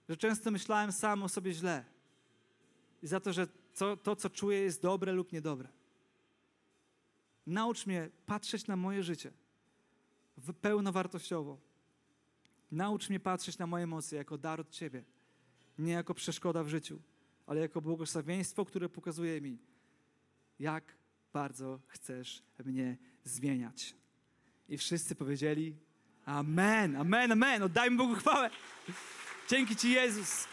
że 0.09 0.17
często 0.17 0.51
myślałem 0.51 0.91
sam 0.91 1.23
o 1.23 1.29
sobie 1.29 1.53
źle. 1.53 1.85
I 3.03 3.07
za 3.07 3.19
to, 3.19 3.33
że 3.33 3.47
to, 3.75 3.97
to 3.97 4.15
co 4.15 4.29
czuję, 4.29 4.59
jest 4.59 4.81
dobre 4.81 5.13
lub 5.13 5.31
niedobre. 5.31 5.69
Naucz 7.45 7.85
mnie 7.85 8.09
patrzeć 8.25 8.67
na 8.67 8.75
moje 8.75 9.03
życie 9.03 9.31
pełnowartościowo. 10.61 11.57
Naucz 12.71 13.09
mnie 13.09 13.19
patrzeć 13.19 13.57
na 13.57 13.67
moje 13.67 13.83
emocje 13.83 14.17
jako 14.17 14.37
dar 14.37 14.61
od 14.61 14.69
Ciebie. 14.69 15.03
Nie 15.77 15.93
jako 15.93 16.13
przeszkoda 16.13 16.63
w 16.63 16.67
życiu, 16.67 16.99
ale 17.47 17.59
jako 17.59 17.81
błogosławieństwo, 17.81 18.65
które 18.65 18.89
pokazuje 18.89 19.41
mi, 19.41 19.57
jak 20.59 20.83
bardzo 21.33 21.79
chcesz 21.87 22.43
mnie 22.65 22.97
zmieniać. 23.23 23.95
I 24.69 24.77
wszyscy 24.77 25.15
powiedzieli: 25.15 25.75
Amen, 26.25 26.95
amen, 26.95 27.31
amen. 27.31 27.63
Oddajmy 27.63 27.97
Bogu 27.97 28.15
chwałę. 28.15 28.49
Dzięki 29.49 29.75
Ci, 29.75 29.91
Jezus. 29.91 30.52